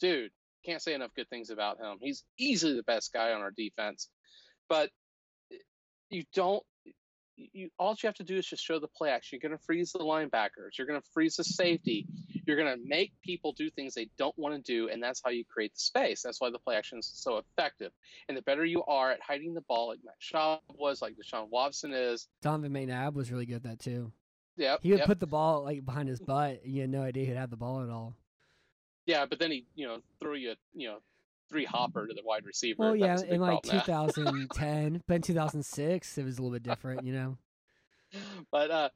[0.00, 0.30] dude,
[0.64, 1.98] can't say enough good things about him.
[2.00, 4.08] He's easily the best guy on our defense.
[4.68, 4.90] But
[5.52, 5.56] eh,
[6.10, 6.62] you don't
[7.38, 9.38] you all you have to do is just show the play action.
[9.40, 10.76] You're going to freeze the linebackers.
[10.76, 12.06] You're going to freeze the safety.
[12.46, 15.30] You're going to make people do things they don't want to do, and that's how
[15.30, 16.22] you create the space.
[16.22, 17.92] That's why the play action is so effective.
[18.28, 21.48] And the better you are at hiding the ball, like Matt Schaub was, like Deshaun
[21.50, 22.26] Watson is.
[22.42, 24.12] Donovan McNabb was really good at that too.
[24.58, 25.06] Yeah, he would yep.
[25.06, 26.60] put the ball like behind his butt.
[26.64, 28.14] And you had no idea he'd have the ball at all.
[29.06, 30.98] Yeah, but then he, you know, threw you, you know,
[31.48, 32.76] three hopper to the wide receiver.
[32.78, 37.12] Well, yeah, in like 2010, but in 2006 it was a little bit different, you
[37.12, 37.38] know.
[38.50, 38.88] But uh,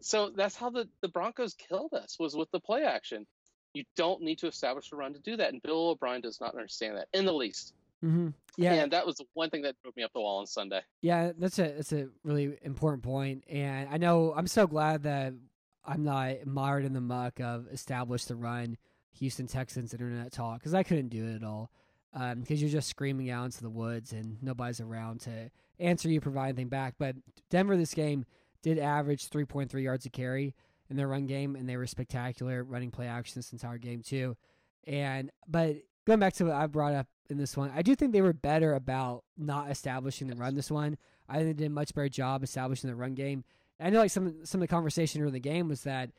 [0.00, 3.26] so that's how the the Broncos killed us was with the play action.
[3.72, 6.54] You don't need to establish a run to do that, and Bill O'Brien does not
[6.54, 7.74] understand that in the least.
[8.04, 8.28] Mm-hmm.
[8.56, 10.80] Yeah, and that was one thing that drove me up the wall on Sunday.
[11.00, 15.32] Yeah, that's a that's a really important point, and I know I'm so glad that
[15.84, 18.76] I'm not mired in the muck of establish the run
[19.18, 21.70] Houston Texans internet talk because I couldn't do it at all
[22.12, 25.50] because um, you're just screaming out into the woods and nobody's around to
[25.80, 26.94] answer you, provide anything back.
[26.98, 27.16] But
[27.50, 28.24] Denver this game
[28.62, 30.54] did average 3.3 yards a carry
[30.88, 34.36] in their run game, and they were spectacular running play action this entire game too.
[34.86, 35.76] And but
[36.06, 38.32] going back to what I brought up in this one, I do think they were
[38.32, 40.98] better about not establishing the run this one.
[41.28, 43.44] I think they did a much better job establishing the run game.
[43.80, 46.10] I know like some some of the conversation during the game was that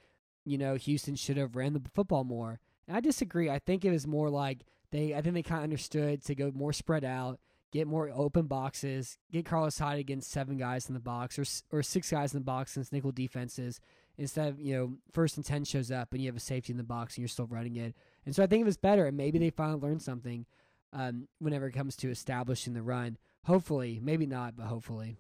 [0.44, 2.60] you know Houston should have ran the football more.
[2.88, 3.50] And I disagree.
[3.50, 6.52] I think it was more like they I think they kind of understood to go
[6.54, 7.40] more spread out,
[7.72, 11.82] get more open boxes, get Carlos Hyde against seven guys in the box or or
[11.82, 13.80] six guys in the box since nickel defenses
[14.18, 16.78] instead of you know first and ten shows up and you have a safety in
[16.78, 17.96] the box and you're still running it.
[18.26, 20.46] And so I think it was better, and maybe they finally learned something
[20.94, 23.18] um, whenever it comes to establishing the run.
[23.46, 25.18] Hopefully, maybe not, but hopefully.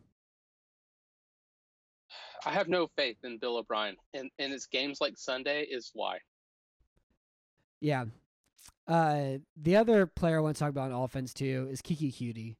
[2.45, 6.19] I have no faith in Bill O'Brien, and and it's games like Sunday is why.
[7.81, 8.05] Yeah.
[8.87, 12.55] Uh, the other player I want to talk about on offense too is Keke Coutee.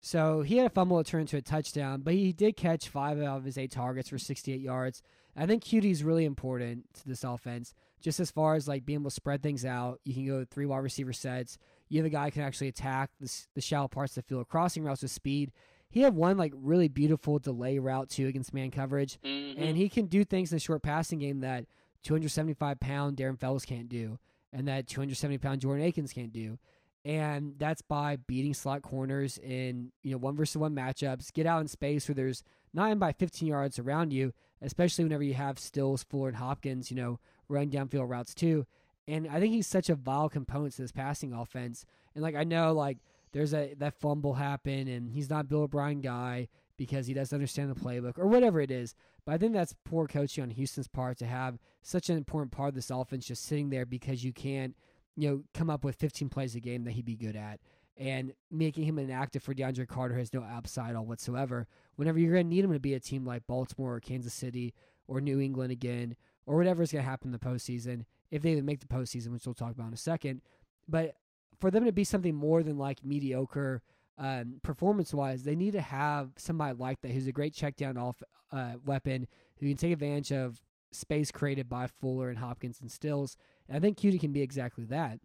[0.00, 3.20] So he had a fumble that turned into a touchdown, but he did catch five
[3.20, 5.02] out of his eight targets for 68 yards.
[5.36, 9.00] I think Coutee is really important to this offense, just as far as like being
[9.00, 10.00] able to spread things out.
[10.04, 11.58] You can go three wide receiver sets.
[11.88, 14.48] You have a guy who can actually attack the, the shallow parts of the field,
[14.48, 15.52] crossing routes with speed.
[15.90, 19.60] He had one like really beautiful delay route too against man coverage, Mm-hmm.
[19.62, 21.66] and he can do things in the short passing game that
[22.04, 24.18] 275 pound Darren Fells can't do,
[24.52, 26.58] and that 270 pound Jordan Akins can't do.
[27.04, 31.32] And that's by beating slot corners in you know one versus one matchups.
[31.32, 32.42] Get out in space where there's
[32.74, 34.32] nine by 15 yards around you,
[34.62, 37.18] especially whenever you have Stills, Fuller, and Hopkins, you know,
[37.50, 38.66] running downfield routes too.
[39.08, 41.84] And I think he's such a vital component to this passing offense.
[42.14, 42.98] And like I know like
[43.32, 47.70] there's a that fumble happened and he's not Bill O'Brien guy because he doesn't understand
[47.70, 48.94] the playbook or whatever it is.
[49.26, 52.70] But I think that's poor coaching on Houston's part to have such an important part
[52.70, 54.74] of this offense just sitting there because you can't,
[55.16, 57.60] you know, come up with 15 plays a game that he'd be good at.
[57.96, 61.66] And making him inactive for DeAndre Carter has no upside all whatsoever.
[61.96, 64.72] Whenever you're going to need him to be a team like Baltimore or Kansas City
[65.06, 66.16] or New England again,
[66.46, 69.46] or whatever's going to happen in the postseason, if they even make the postseason, which
[69.46, 70.40] we'll talk about in a second.
[70.88, 71.16] But
[71.60, 73.82] for them to be something more than like mediocre
[74.18, 77.96] um, performance wise, they need to have somebody like that who's a great check down
[77.96, 78.22] off
[78.52, 79.26] uh, weapon
[79.58, 80.60] who can take advantage of
[80.92, 83.36] space created by Fuller and Hopkins and Stills.
[83.68, 85.20] And I think Coutee can be exactly that.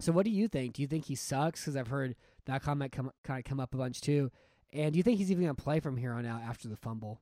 [0.00, 0.74] So, what do you think?
[0.74, 1.60] Do you think he sucks?
[1.60, 4.30] Because I've heard that comment come, kind of come up a bunch too.
[4.72, 6.76] And do you think he's even going to play from here on out after the
[6.76, 7.20] fumble?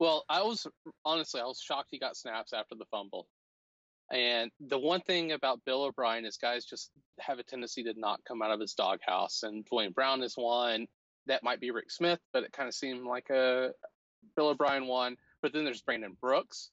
[0.00, 0.66] Well, I was
[1.04, 3.28] honestly I was shocked he got snaps after the fumble.
[4.12, 6.90] And the one thing about Bill O'Brien is guys just
[7.20, 9.44] have a tendency to not come out of his doghouse.
[9.44, 10.86] And Duane Brown is one.
[11.26, 13.70] That might be Rick Smith, but it kind of seemed like a
[14.34, 15.16] Bill O'Brien one.
[15.42, 16.70] But then there's Brandon Brooks,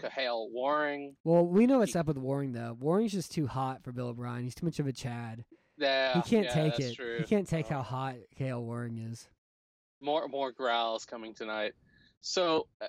[0.00, 1.14] Kahale Warring.
[1.22, 2.76] Well, we know what's up with Warring though.
[2.80, 4.42] Warring's just too hot for Bill O'Brien.
[4.42, 5.44] He's too much of a Chad.
[5.78, 6.96] Yeah, he can't yeah, take it.
[6.96, 7.18] True.
[7.18, 9.28] He can't take Uh, how hot Kale Warring is.
[10.00, 11.74] more more growls coming tonight.
[12.26, 12.86] So uh,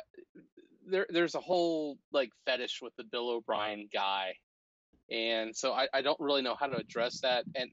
[0.90, 4.34] there there's a whole like fetish with the Bill O'Brien guy,
[5.12, 7.46] and so I, I don't really know how to address that.
[7.54, 7.70] And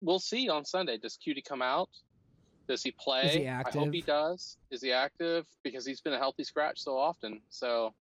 [0.00, 0.98] we'll see on Sunday.
[0.98, 1.88] Does Coutee come out?
[2.68, 3.26] Does he play?
[3.26, 3.80] Is he I active?
[3.80, 4.56] hope he does.
[4.70, 5.44] Is he active?
[5.64, 7.40] Because he's been a healthy scratch so often.
[7.50, 7.94] So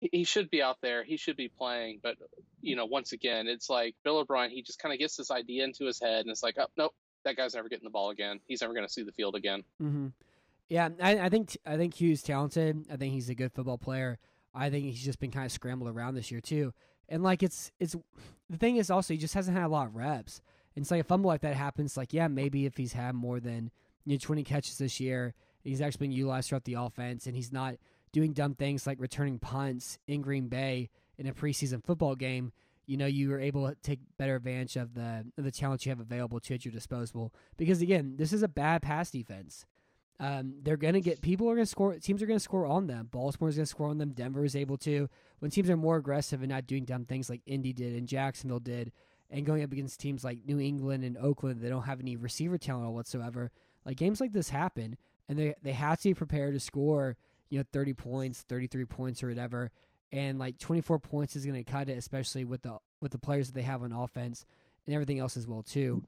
[0.00, 1.04] he, should be out there.
[1.04, 2.00] He should be playing.
[2.02, 2.16] But
[2.62, 4.50] you know, once again, it's like Bill O'Brien.
[4.50, 6.94] He just kind of gets this idea into his head, and it's like, oh nope,
[7.26, 8.40] that guy's never getting the ball again.
[8.48, 9.64] He's never going to see the field again.
[9.78, 10.06] hmm
[10.70, 12.86] Yeah, I, I think I think Hugh's talented.
[12.90, 14.18] I think he's a good football player.
[14.54, 16.72] I think he's just been kind of scrambled around this year too.
[17.08, 17.96] And like it's it's
[18.48, 20.40] the thing is also he just hasn't had a lot of reps.
[20.76, 21.96] And it's like a fumble like that happens.
[21.96, 23.72] Like yeah, maybe if he's had more than
[24.04, 27.52] you know twenty catches this year, he's actually been utilized throughout the offense, and he's
[27.52, 27.74] not
[28.12, 32.52] doing dumb things like returning punts in Green Bay in a preseason football game.
[32.86, 35.90] You know, you are able to take better advantage of the of the talent you
[35.90, 37.34] have available to at your disposal.
[37.56, 39.66] Because again, this is a bad pass defense.
[40.20, 41.94] Um, they're going to get people are going to score.
[41.94, 43.08] Teams are going to score on them.
[43.10, 44.10] Baltimore's going to score on them.
[44.10, 45.08] Denver is able to.
[45.38, 48.60] When teams are more aggressive and not doing dumb things like Indy did and Jacksonville
[48.60, 48.92] did,
[49.30, 52.58] and going up against teams like New England and Oakland, they don't have any receiver
[52.58, 53.50] talent whatsoever.
[53.86, 57.16] Like games like this happen, and they they have to be prepared to score.
[57.48, 59.70] You know, thirty points, thirty three points, or whatever.
[60.12, 63.18] And like twenty four points is going to cut it, especially with the with the
[63.18, 64.44] players that they have on offense
[64.84, 66.02] and everything else as well too.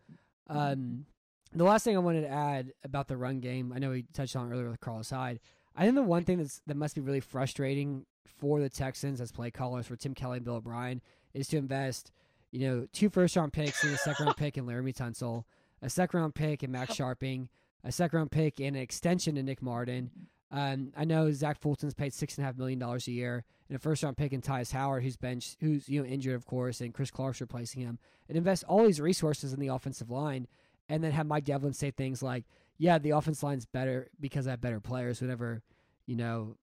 [0.49, 1.07] Um,
[1.55, 4.37] the last thing I wanted to add about the run game, I know we touched
[4.37, 5.41] on earlier with Carlos Hyde.
[5.77, 9.33] I think the one thing that's that must be really frustrating for the Texans as
[9.33, 11.01] play callers for Tim Kelly and Bill O'Brien
[11.35, 12.11] is to invest,
[12.51, 15.45] you know, two first round picks and a second round pick in Laremy Tunsil,
[15.81, 17.49] a second round pick in Max Scharping,
[17.85, 20.11] a second round pick and an extension to Nick Martin.
[20.51, 23.77] Um, I know Zach Fulton's paid six and a half million dollars a year, and
[23.77, 26.83] a first round pick in Tytus Howard, who's bench, who's you know injured, of course,
[26.83, 27.99] and Chris Clark's replacing him,
[28.29, 30.47] and invest all these resources in the offensive line,
[30.89, 32.45] and then have Mike Devlin say things like,
[32.79, 35.63] "Yeah, the offense line's better because I have better players." Whenever,
[36.07, 36.57] you know,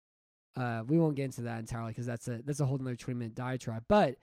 [0.55, 3.19] uh, we won't get into that entirely because that's a that's a whole another twenty
[3.19, 4.15] minute diatribe, but.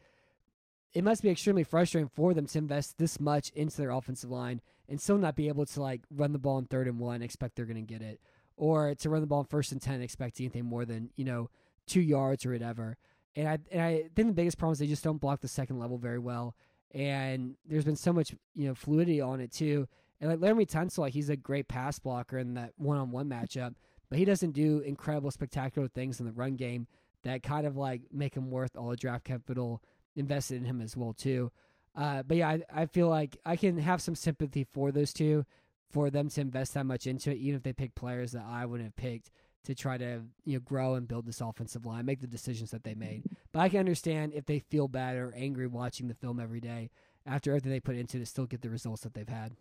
[0.92, 4.60] It must be extremely frustrating for them to invest this much into their offensive line
[4.88, 7.56] and still not be able to like run the ball in third and one, expect
[7.56, 8.20] they're going to get it
[8.56, 11.50] or to run the ball in first and ten, expect anything more than you know
[11.86, 12.96] two yards or whatever.
[13.36, 15.78] And I and I think the biggest problem is they just don't block the second
[15.78, 16.54] level very well.
[16.94, 19.88] And there's been so much you know fluidity on it too.
[20.20, 23.28] And like Laremy Tunsil, like he's a great pass blocker in that one on one
[23.28, 23.74] matchup,
[24.08, 26.86] but he doesn't do incredible, spectacular things in the run game
[27.24, 29.82] that kind of like make him worth all the draft capital
[30.14, 31.50] invested in him as well too.
[31.96, 35.44] Uh, but yeah, I, I feel like I can have some sympathy for those two,
[35.90, 38.66] for them to invest that much into it, even if they pick players that I
[38.66, 39.30] wouldn't have picked
[39.64, 42.84] to try to you know grow and build this offensive line, make the decisions that
[42.84, 43.24] they made.
[43.52, 46.90] But I can understand if they feel bad or angry watching the film every day
[47.26, 49.52] after everything they put into it to still get the results that they've had.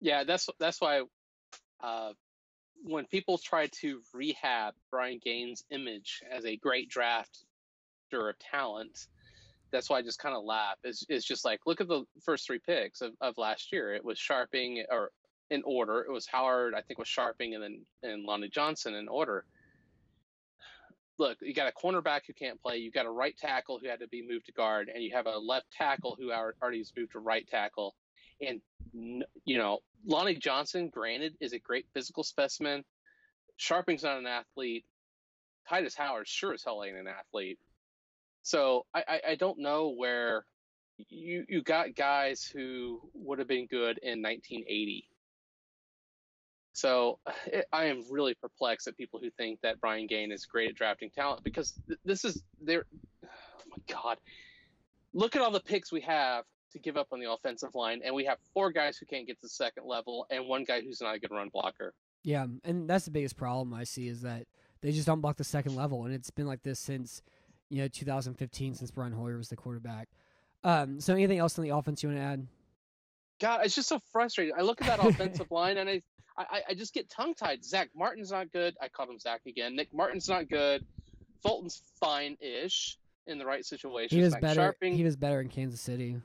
[0.00, 1.02] Yeah, that's that's why
[1.80, 2.12] uh,
[2.82, 7.34] when people try to rehab Brian Gaines' image as a great drafter
[8.12, 9.06] of talent,
[9.70, 10.76] that's why I just kind of laugh.
[10.84, 13.94] It's, it's just like look at the first three picks of, of last year.
[13.94, 15.10] It was Scharping or
[15.50, 16.00] in order.
[16.00, 19.44] It was Howard, I think, was Scharping, and then and Lonnie Johnson in order.
[21.18, 22.78] Look, you got a cornerback who can't play.
[22.78, 25.26] You got a right tackle who had to be moved to guard, and you have
[25.26, 27.94] a left tackle who already is moved to right tackle.
[28.40, 28.60] And
[28.92, 32.84] you know, Lonnie Johnson, granted, is a great physical specimen.
[33.58, 34.84] Scharping's not an athlete.
[35.70, 37.58] Tytus Howard sure as hell ain't an athlete.
[38.42, 40.44] So I, I, I don't know where
[41.08, 45.08] you you got guys who would have been good in 1980.
[46.74, 50.68] So it, I am really perplexed at people who think that Brian Gaine is great
[50.68, 52.84] at drafting talent because th- this is there.
[53.66, 54.18] Oh my God!
[55.14, 58.14] Look at all the picks we have to give up on the offensive line, and
[58.14, 61.00] we have four guys who can't get to the second level, and one guy who's
[61.00, 61.94] not a good run blocker.
[62.22, 64.46] Yeah, and that's the biggest problem I see is that
[64.82, 67.22] they just don't block the second level, and it's been like this since
[67.70, 70.08] you know 2015, since Brian Hoyer was the quarterback.
[70.62, 72.46] Um, so anything else on the offense you want to add?
[73.44, 74.54] God, it's just so frustrating.
[74.56, 76.02] I look at that offensive line and I,
[76.38, 77.62] I, I just get tongue tied.
[77.62, 78.74] Zach Martin's not good.
[78.80, 79.76] I called him Zach again.
[79.76, 80.82] Nick Martin's not good.
[81.42, 84.16] Fulton's fine ish in the right situation.
[84.16, 84.74] He was better.
[84.82, 86.16] Scharping, he was better in Kansas City.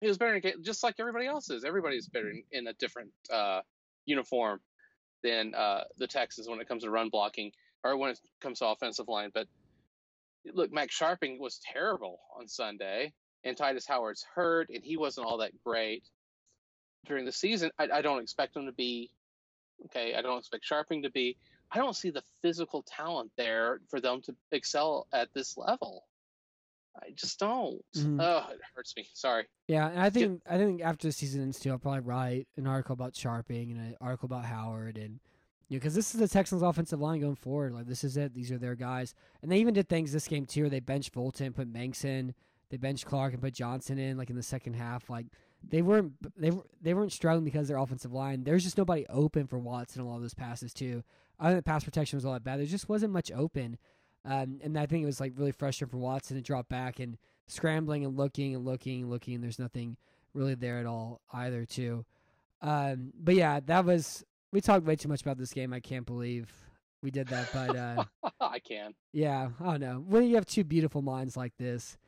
[0.00, 1.64] He was better in just like everybody else is.
[1.64, 3.60] Everybody's better in, in a different uh,
[4.06, 4.58] uniform
[5.22, 7.52] than uh, the Texans when it comes to run blocking
[7.84, 9.30] or when it comes to offensive line.
[9.34, 9.48] But
[10.54, 13.12] look, Max Scharping was terrible on Sunday,
[13.44, 16.04] and Tytus Howard's hurt, and he wasn't all that great
[17.04, 17.70] during the season.
[17.78, 19.10] I, I don't expect him to be
[19.86, 20.14] okay.
[20.14, 21.36] I don't expect Scharping to be.
[21.72, 26.04] I don't see the physical talent there for them to excel at this level.
[26.96, 27.84] I just don't.
[27.96, 28.20] Mm-hmm.
[28.20, 29.08] Oh, it hurts me.
[29.14, 29.46] Sorry.
[29.66, 32.66] Yeah, and I think I think after the season ends too, I'll probably write an
[32.66, 35.18] article about Scharping and an article about Howard and
[35.68, 37.72] you know, because this is the Texans' offensive line going forward.
[37.72, 38.34] Like this is it.
[38.34, 40.62] These are their guys, and they even did things this game too.
[40.62, 42.34] Where they benched Fulton, put Mancz in.
[42.70, 45.10] They benched Clark and put Johnson in, like in the second half.
[45.10, 45.26] Like
[45.68, 48.44] they weren't they were they weren't struggling because their offensive line.
[48.44, 51.02] There's just nobody open for Watson a lot of those passes too.
[51.38, 52.58] I think the pass protection was a lot bad.
[52.58, 53.78] There just wasn't much open,
[54.24, 57.18] um, and I think it was like really frustrating for Watson to drop back and
[57.46, 59.34] scrambling and looking and looking and looking.
[59.34, 59.96] And there's nothing
[60.32, 62.04] really there at all either too.
[62.62, 65.72] Um, but yeah, that was we talked way too much about this game.
[65.72, 66.50] I can't believe
[67.02, 68.04] we did that, but uh,
[68.40, 68.94] I can.
[69.12, 70.04] Yeah, I don't know.
[70.06, 71.98] When you have two beautiful minds like this,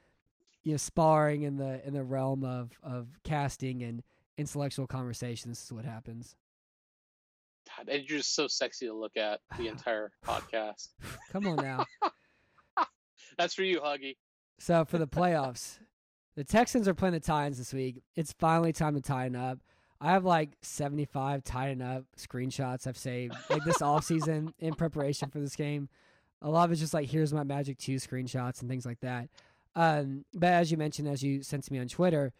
[0.67, 4.03] you know, sparring in the in the realm of of casting and
[4.37, 6.35] intellectual conversation, this is what happens.
[7.77, 10.89] God, and you're just so sexy to look at the entire podcast.
[11.31, 11.85] Come on now.
[13.39, 14.17] That's for you, Huggy.
[14.59, 15.79] So for the playoffs,
[16.35, 18.03] the Texans are playing the Titans this week.
[18.17, 19.61] It's finally time to tighten up.
[20.01, 25.31] I have like 75 tighten up screenshots I've saved like this off season in preparation
[25.31, 25.89] for this game.
[26.43, 29.29] A lot of it's just like here's my Magic 2 screenshots and things like that.
[29.77, 32.33] Um, but as you mentioned, as you sent to me on Twitter,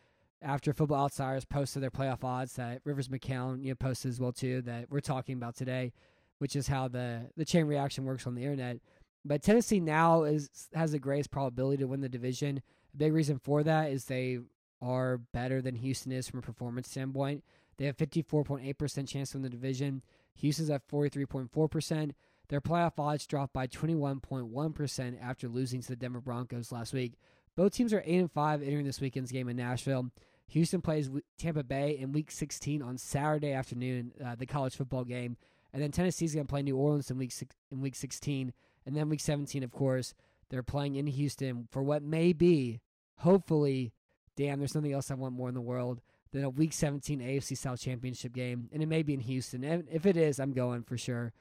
[0.43, 4.33] after Football Outsiders posted their playoff odds that Rivers McCown you know, posted as well
[4.33, 5.93] too that we're talking about today,
[6.39, 8.79] which is how the the chain reaction works on the internet.
[9.25, 12.63] But Tennessee now is has the greatest probability to win the division.
[12.95, 14.39] A big reason for that is they
[14.81, 17.45] are better than Houston is from a performance standpoint.
[17.77, 20.03] They have 54.8% chance to win the division.
[20.37, 22.13] Houston's at 43.4%.
[22.49, 27.15] Their playoff odds dropped by 21.1% after losing to the Denver Broncos last week.
[27.57, 30.11] Both teams are 8 and 5 entering this weekend's game in Nashville.
[30.49, 35.37] Houston plays Tampa Bay in Week 16 on Saturday afternoon, uh, the college football game,
[35.73, 38.53] and then Tennessee's going to play New Orleans in Week six, in Week 16,
[38.85, 40.15] and then Week 17, of course,
[40.49, 42.81] they're playing in Houston for what may be,
[43.17, 43.93] hopefully,
[44.37, 46.01] damn, there's nothing else I want more in the world
[46.33, 49.65] than a Week 17 AFC South Championship game, and it may be in Houston.
[49.65, 51.33] And if it is, I'm going for sure.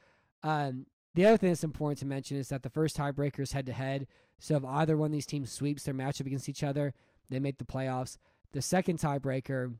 [0.42, 0.86] Um,
[1.16, 3.72] the other thing that's important to mention is that the first tiebreaker is head to
[3.72, 4.06] head.
[4.38, 6.92] So if either one of these teams sweeps their matchup against each other,
[7.30, 8.18] they make the playoffs.
[8.52, 9.74] The second tiebreaker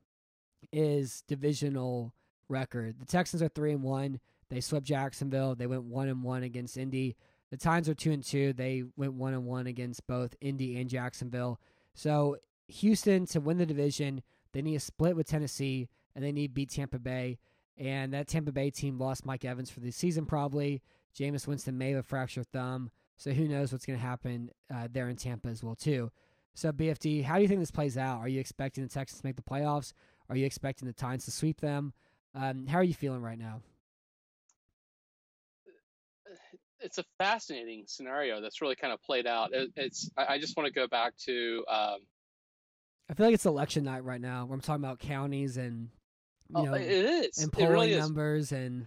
[0.72, 2.14] is divisional
[2.49, 2.97] record.
[2.99, 4.18] The Texans are three and one.
[4.49, 5.55] They swept Jacksonville.
[5.55, 7.16] They went one and one against Indy.
[7.51, 8.53] The Titans are two and two.
[8.55, 11.61] They went one and one against both Indy and Jacksonville.
[11.95, 14.22] So Houston to win the division,
[14.53, 17.39] they need a split with Tennessee and they need beat Tampa Bay.
[17.76, 20.82] And that Tampa Bay team lost Mike Evans for the season probably.
[21.19, 22.91] Jameis Winston may have a fractured thumb.
[23.17, 26.11] So who knows what's going to happen uh, there in Tampa as well too.
[26.55, 28.19] So BFD, how do you think this plays out?
[28.19, 29.93] Are you expecting the Texans to make the playoffs?
[30.29, 31.93] Are you expecting the Titans to sweep them?
[32.35, 33.61] Um, how are you feeling right now?
[36.81, 39.53] It's a fascinating scenario that's really kind of played out.
[39.55, 40.11] It, it's.
[40.17, 41.64] I, just want to go back to.
[41.69, 41.99] Um,
[43.11, 44.45] I feel like it's election night right now.
[44.45, 45.89] Where I'm talking about counties and
[46.51, 47.39] you oh, know it is.
[47.39, 48.01] and polling really is.
[48.01, 48.87] numbers and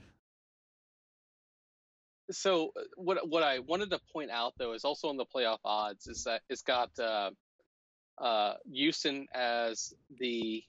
[2.31, 5.59] So uh, what what I wanted to point out though is also on the playoff
[5.65, 7.31] odds is that it's got uh,
[8.19, 10.63] uh, Houston as the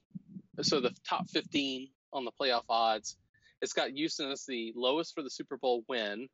[0.61, 3.17] so the top 15 on the playoff odds.
[3.61, 6.27] It's got Houston as the lowest for the Super Bowl win,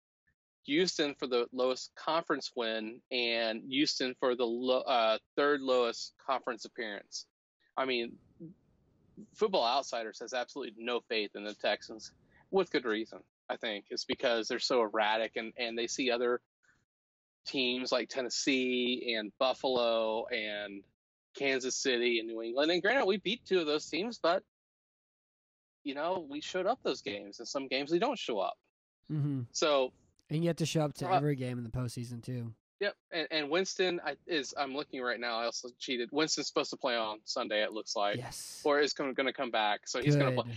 [0.66, 6.66] Houston for the lowest conference win, and Houston for the lo- uh, third lowest conference
[6.66, 7.26] appearance.
[7.76, 8.14] I mean,
[9.36, 12.12] Football Outsiders has absolutely no faith in the Texans,
[12.50, 13.20] with good reason.
[13.50, 16.42] I think it's because they're so erratic and, and they see other
[17.46, 20.84] teams like Tennessee and Buffalo and
[21.38, 22.72] Kansas City and New England.
[22.72, 24.44] And granted, we beat two of those teams, but
[25.84, 28.58] you know we showed up those games, and some games we don't show up.
[29.10, 29.94] hmm So
[30.30, 32.54] and you have to show up to Uh, every game in the postseason too.
[32.82, 34.54] Yep, and, and Winston I, is.
[34.58, 35.40] I'm looking right now.
[35.40, 36.10] I also cheated.
[36.12, 37.64] Winston's supposed to play on Sunday.
[37.64, 39.88] It looks like, yes, or is going to come back.
[39.88, 40.52] So he's going to play.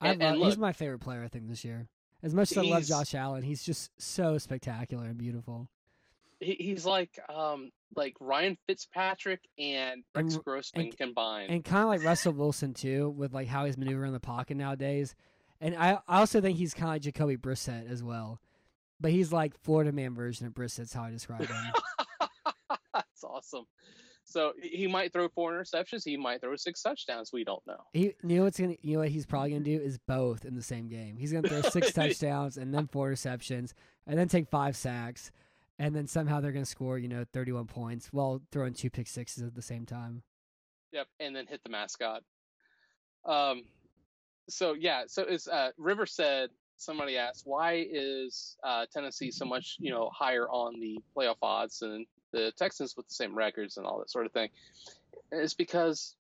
[0.00, 1.22] I And- love, and he's my favorite player.
[1.22, 1.86] I think this year.
[2.24, 5.68] As much as I love Josh Allen, he's just so spectacular and beautiful.
[6.40, 11.50] He, he's like um like Ryan Fitzpatrick and And- Grossman and- combined.
[11.52, 15.14] and kind of like Russell Wilson too, with like how he's maneuvering the pocket nowadays.
[15.60, 18.40] And I, I also think he's kind of like Jacoby Brissett as well,
[19.00, 21.56] but he's like Florida man version of Brissett's how I describe him.
[22.94, 23.66] That's awesome.
[24.24, 26.02] So he might throw four interceptions.
[26.04, 27.30] He might throw six touchdowns.
[27.32, 27.76] We don't know.
[27.92, 30.56] he, you know what's gonna, you know what he's probably gonna do is both in
[30.56, 31.16] the same game.
[31.16, 33.74] He's gonna throw six touchdowns and then four interceptions,
[34.06, 35.30] and then take five sacks,
[35.78, 39.42] and then somehow they're gonna score, you know, thirty-one points while throwing two pick sixes
[39.42, 40.22] at the same time.
[40.92, 42.22] Yep, and then hit the mascot.
[43.26, 43.64] Um,
[44.48, 46.50] so yeah, so it's uh, River said.
[46.76, 51.78] Somebody asked, why is uh, Tennessee so much you know higher on the playoff odds
[51.78, 52.04] than
[52.34, 54.48] the Texans with the same records and all that sort of thing?
[55.32, 56.16] It's because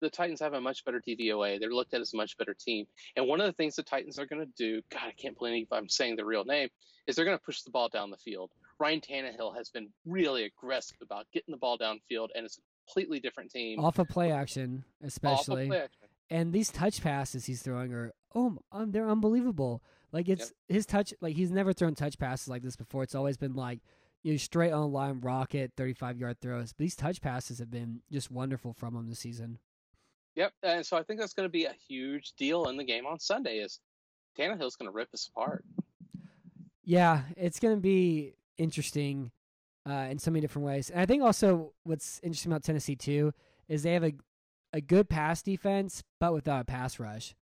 [0.00, 1.58] the Titans have a much better DVOA.
[1.58, 2.86] They're looked at as a much better team.
[3.16, 5.68] And one of the things the Titans are going to do, God, I can't believe
[5.72, 6.68] I'm saying the real name,
[7.06, 8.50] is they're going to push the ball down the field.
[8.78, 13.20] Ryan Tannehill has been really aggressive about getting the ball downfield, and it's a completely
[13.20, 13.80] different team.
[13.82, 15.66] Off of play action, Off of especially.
[15.68, 16.08] play action.
[16.30, 19.80] and these touch passes he's throwing are oh um, they're unbelievable
[20.12, 23.36] like it's his touch like he's never thrown touch passes like this before it's always
[23.36, 23.78] been like
[24.26, 28.00] you know, straight on line rocket 35 yard throws but these touch passes have been
[28.10, 29.58] just wonderful from him this season
[30.34, 33.06] Yep, and so I think that's going to be a huge deal in the game
[33.06, 33.60] on Sunday.
[33.60, 33.80] Is
[34.38, 35.64] Tannehill's going to rip us apart?
[36.86, 39.30] yeah it's going to be interesting
[39.88, 43.32] uh, in so many different ways and i think also what's interesting about tennessee too
[43.68, 44.12] is they have a,
[44.72, 47.34] a good pass defense but without a pass rush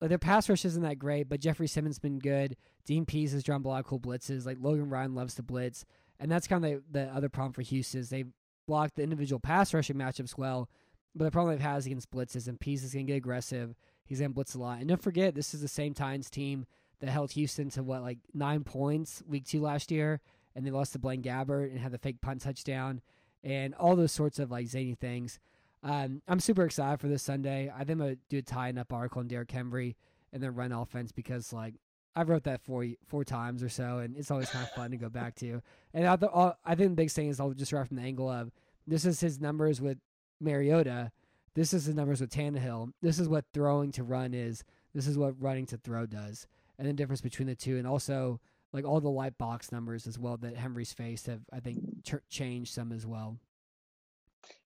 [0.00, 2.56] like their pass rush isn't that great, but Jeffrey Simmons been good.
[2.86, 4.46] Dean Pees has drawn a lot of cool blitzes.
[4.46, 5.84] Like Logan Ryan loves to blitz,
[6.20, 8.24] and that's kind of the, the other problem for Houston is they
[8.66, 10.68] block the individual pass rushing matchups well,
[11.14, 13.74] but the problem they've had is against blitzes, and Pees is gonna get aggressive.
[14.04, 16.66] He's gonna blitz a lot, and don't forget this is the same Titans team
[17.00, 20.20] that held Houston to what like nine points week two last year,
[20.54, 23.00] and they lost to Blaine Gabbert and had the fake punt touchdown,
[23.42, 25.40] and all those sorts of like zany things.
[25.82, 27.72] Um, I'm super excited for this Sunday.
[27.74, 29.96] I think I'm gonna do a tie up article on Derrick Henry
[30.32, 31.74] and then run offense because like
[32.14, 34.96] I've wrote that four four times or so, and it's always kind of fun to
[34.96, 35.62] go back to.
[35.94, 38.02] And I, th- uh, I think the biggest thing is I'll just write from the
[38.02, 38.50] angle of
[38.86, 39.98] this is his numbers with
[40.40, 41.12] Mariota,
[41.54, 45.16] this is his numbers with Tannehill, this is what throwing to run is, this is
[45.16, 46.46] what running to throw does,
[46.78, 48.40] and the difference between the two, and also
[48.72, 52.28] like all the light box numbers as well that Henry's faced have I think ch-
[52.28, 53.38] changed some as well.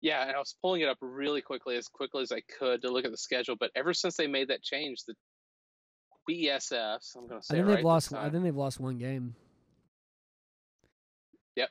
[0.02, 2.92] Yeah, and I was pulling it up really quickly, as quickly as I could, to
[2.92, 3.56] look at the schedule.
[3.56, 5.14] But ever since they made that change, the
[6.30, 8.13] BSFs, I'm going to I say think right they've lost.
[8.13, 9.36] I think they've lost one game.
[11.55, 11.69] Yep.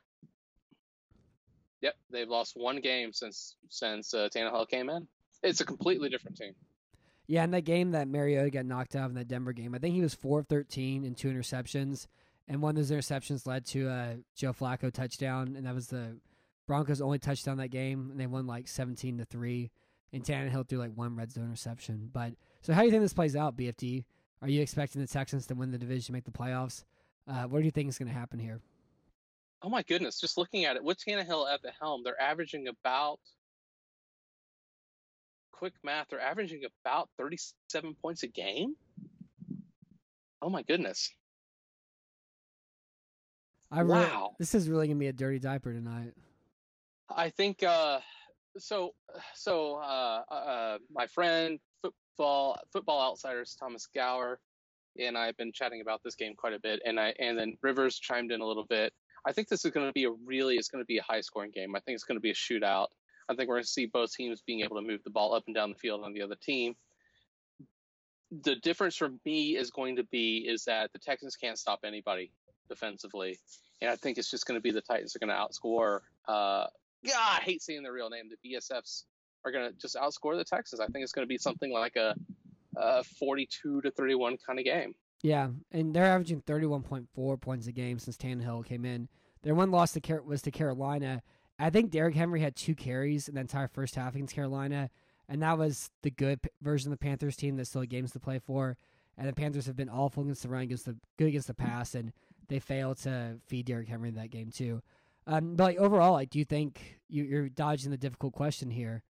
[1.83, 5.07] Yep, they've lost one game since since uh, Tannehill came in.
[5.43, 6.55] It's a completely different team.
[7.27, 9.95] Yeah, in that game that Mariota got knocked out in that Denver game, I think
[9.95, 12.07] he was four of thirteen and two interceptions,
[12.49, 16.17] and one of those interceptions led to a Joe Flacco touchdown, and that was the
[16.67, 19.71] Broncos' only touchdown that game, and they won like seventeen to three.
[20.13, 22.11] And Tannehill threw like one red zone interception.
[22.13, 22.33] But
[22.63, 24.05] so, how do you think this plays out, BFD?
[24.43, 26.85] Are you expecting the Texans to win the division, make the playoffs?
[27.29, 28.61] Uh, what do you think is going to happen here?
[29.63, 30.19] Oh my goodness!
[30.19, 33.21] Just looking at it, with Tannehill at the helm, they're averaging about
[35.53, 36.07] quick math.
[36.09, 38.75] They're averaging about 37 points a game.
[40.41, 41.13] Oh my goodness!
[43.71, 44.31] I really, Wow.
[44.39, 46.15] this is really going to be a dirty diaper tonight.
[47.15, 48.01] I think uh,
[48.57, 48.95] so
[49.35, 51.59] so uh, uh, my friend
[52.21, 54.39] football football outsiders Thomas Gower
[54.99, 57.99] and I've been chatting about this game quite a bit, and I and then Rivers
[57.99, 58.93] chimed in a little bit.
[59.27, 61.23] I think this is going to be a really it's going to be a high
[61.23, 61.75] scoring game.
[61.75, 62.89] I think it's going to be a shootout.
[63.29, 65.45] I think we're going to see both teams being able to move the ball up
[65.47, 66.75] and down the field on the other team.
[68.43, 72.33] The difference for me is going to be is that the Texans can't stop anybody
[72.69, 73.39] defensively,
[73.81, 76.01] and I think it's just going to be the Titans are going to outscore.
[76.29, 76.67] Uh,
[77.07, 78.29] God, I hate saying the real name.
[78.29, 79.05] The BSFs
[79.45, 80.81] are going to just outscore the Texans.
[80.81, 82.15] I think it's going to be something like a,
[82.77, 84.95] a 42 to 31 kind of game.
[85.23, 89.09] Yeah, and they're averaging 31.4 points a game since Tannehill came in.
[89.43, 91.23] Their one loss to Car- was to Carolina.
[91.59, 94.89] I think Derrick Henry had two carries in the entire first half against Carolina,
[95.29, 98.21] and that was the good version of the Panthers team that still had games to
[98.21, 98.77] play for.
[99.19, 101.95] And the Panthers have been awful against the run, against the good against the pass,
[101.95, 102.13] and
[102.49, 104.83] they failed to feed Derrick Henry in that game too.
[105.27, 109.03] Um, but like overall, like, do you think you, you're dodging the difficult question here?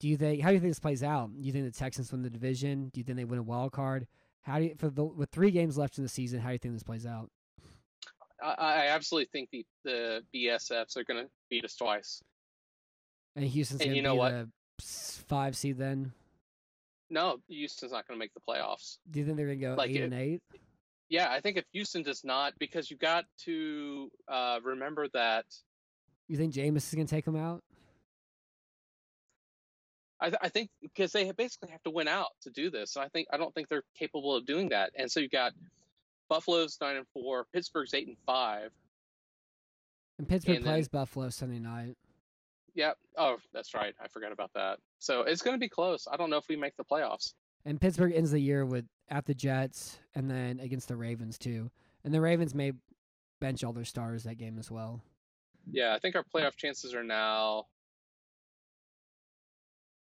[0.00, 1.30] Do you think how do you think this plays out?
[1.34, 2.90] Do you think the Texans win the division?
[2.92, 4.06] Do you think they win a wild card?
[4.42, 6.40] How do you for the with three games left in the season?
[6.40, 7.30] How do you think this plays out?
[8.42, 12.22] I, I absolutely think the the BSFs are going to beat us twice.
[13.34, 14.30] And Houston's And going you to know be what?
[14.32, 14.48] the
[15.26, 16.12] five seed then.
[17.08, 18.98] No, Houston's not going to make the playoffs.
[19.10, 20.42] Do you think they're going to go Like eight it- and eight?
[21.08, 25.44] Yeah, I think if Houston does not, because you got to uh, remember that
[26.26, 27.62] You think Jameis is going to take them out?
[30.20, 32.96] I, th- I think because they basically have to win out to do this.
[32.96, 34.90] And I think I don't think they're capable of doing that.
[34.96, 35.52] And so you've got
[36.28, 38.70] Buffalo's nine and four, Pittsburgh's eight and five.
[40.18, 41.96] And Pittsburgh And then- plays Buffalo Sunday night.
[42.74, 42.92] Yeah.
[43.16, 43.94] Oh, that's right.
[44.02, 44.78] I forgot about that.
[44.98, 46.06] So it's going to be close.
[46.10, 47.32] I don't know if we make the playoffs.
[47.64, 51.70] And Pittsburgh ends the year with at the Jets and then against the Ravens too.
[52.04, 52.72] And the Ravens may
[53.40, 55.00] bench all their stars that game as well.
[55.70, 57.66] Yeah, I think our playoff chances are now.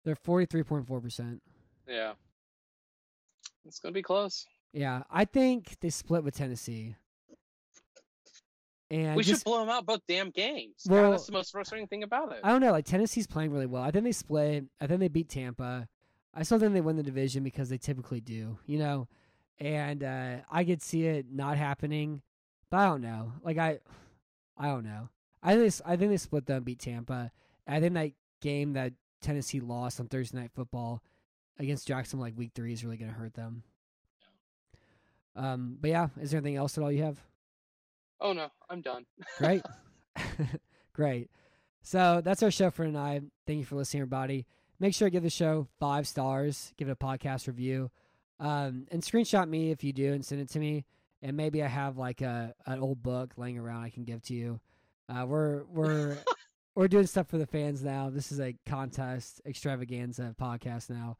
[0.03, 1.41] They're forty three point four percent.
[1.87, 2.13] Yeah,
[3.65, 4.45] it's going to be close.
[4.73, 6.95] Yeah, I think they split with Tennessee.
[8.89, 10.85] And we just, should blow them out both damn games.
[10.87, 12.39] God, that's the most frustrating thing about it.
[12.43, 12.71] I don't know.
[12.71, 13.83] Like Tennessee's playing really well.
[13.83, 14.65] I think they split.
[14.81, 15.87] I think they beat Tampa.
[16.33, 18.57] I still think they win the division because they typically do.
[18.65, 19.07] You know,
[19.59, 22.21] and uh, I could see it not happening,
[22.69, 23.31] but I don't know.
[23.43, 23.79] Like I,
[24.57, 25.09] I don't know.
[25.41, 27.31] I think they, I think they split them, beat Tampa.
[27.65, 28.91] I think that game that
[29.21, 31.01] Tennessee lost on Thursday Night Football
[31.59, 33.63] against Jackson, like week three, is really going to hurt them.
[35.35, 37.19] Um, but yeah, is there anything else at all you have?
[38.21, 39.05] oh no, I'm done.
[39.37, 39.63] Great.
[40.93, 41.29] Great.
[41.81, 43.23] So that's our show for tonight.
[43.47, 44.45] Thank you for listening, everybody.
[44.79, 47.89] Make sure to give the show five stars, give it a podcast review,
[48.39, 50.85] um, and screenshot me if you do and send it to me.
[51.21, 54.33] And maybe I have like a an old book laying around I can give to
[54.33, 54.59] you.
[55.07, 56.17] Uh, we're we're
[56.75, 58.09] we're doing stuff for the fans now.
[58.09, 61.17] This is a contest extravaganza podcast now,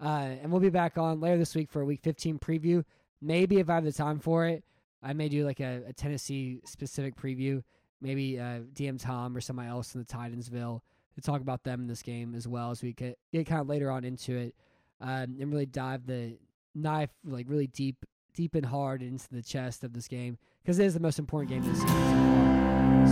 [0.00, 2.84] uh, and we'll be back on later this week for a week 15 preview.
[3.20, 4.64] Maybe if I have the time for it,
[5.02, 7.62] I may do like a, a Tennessee specific preview.
[8.00, 10.82] Maybe uh, DM Tom or somebody else in the Titansville
[11.14, 13.68] to talk about them in this game as well as we get, get kind of
[13.68, 14.54] later on into it
[15.00, 16.36] um, and really dive the
[16.74, 20.86] knife like really deep, deep and hard into the chest of this game because it
[20.86, 22.32] is the most important game this season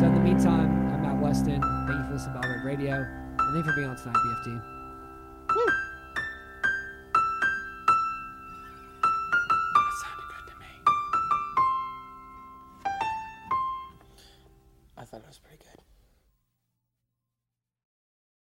[0.00, 0.06] so.
[0.06, 1.60] In the meantime, I'm Matt Weston.
[1.86, 4.16] Thank you for listening to Battle Red Radio and thank you for being on tonight,
[4.16, 4.79] BFT.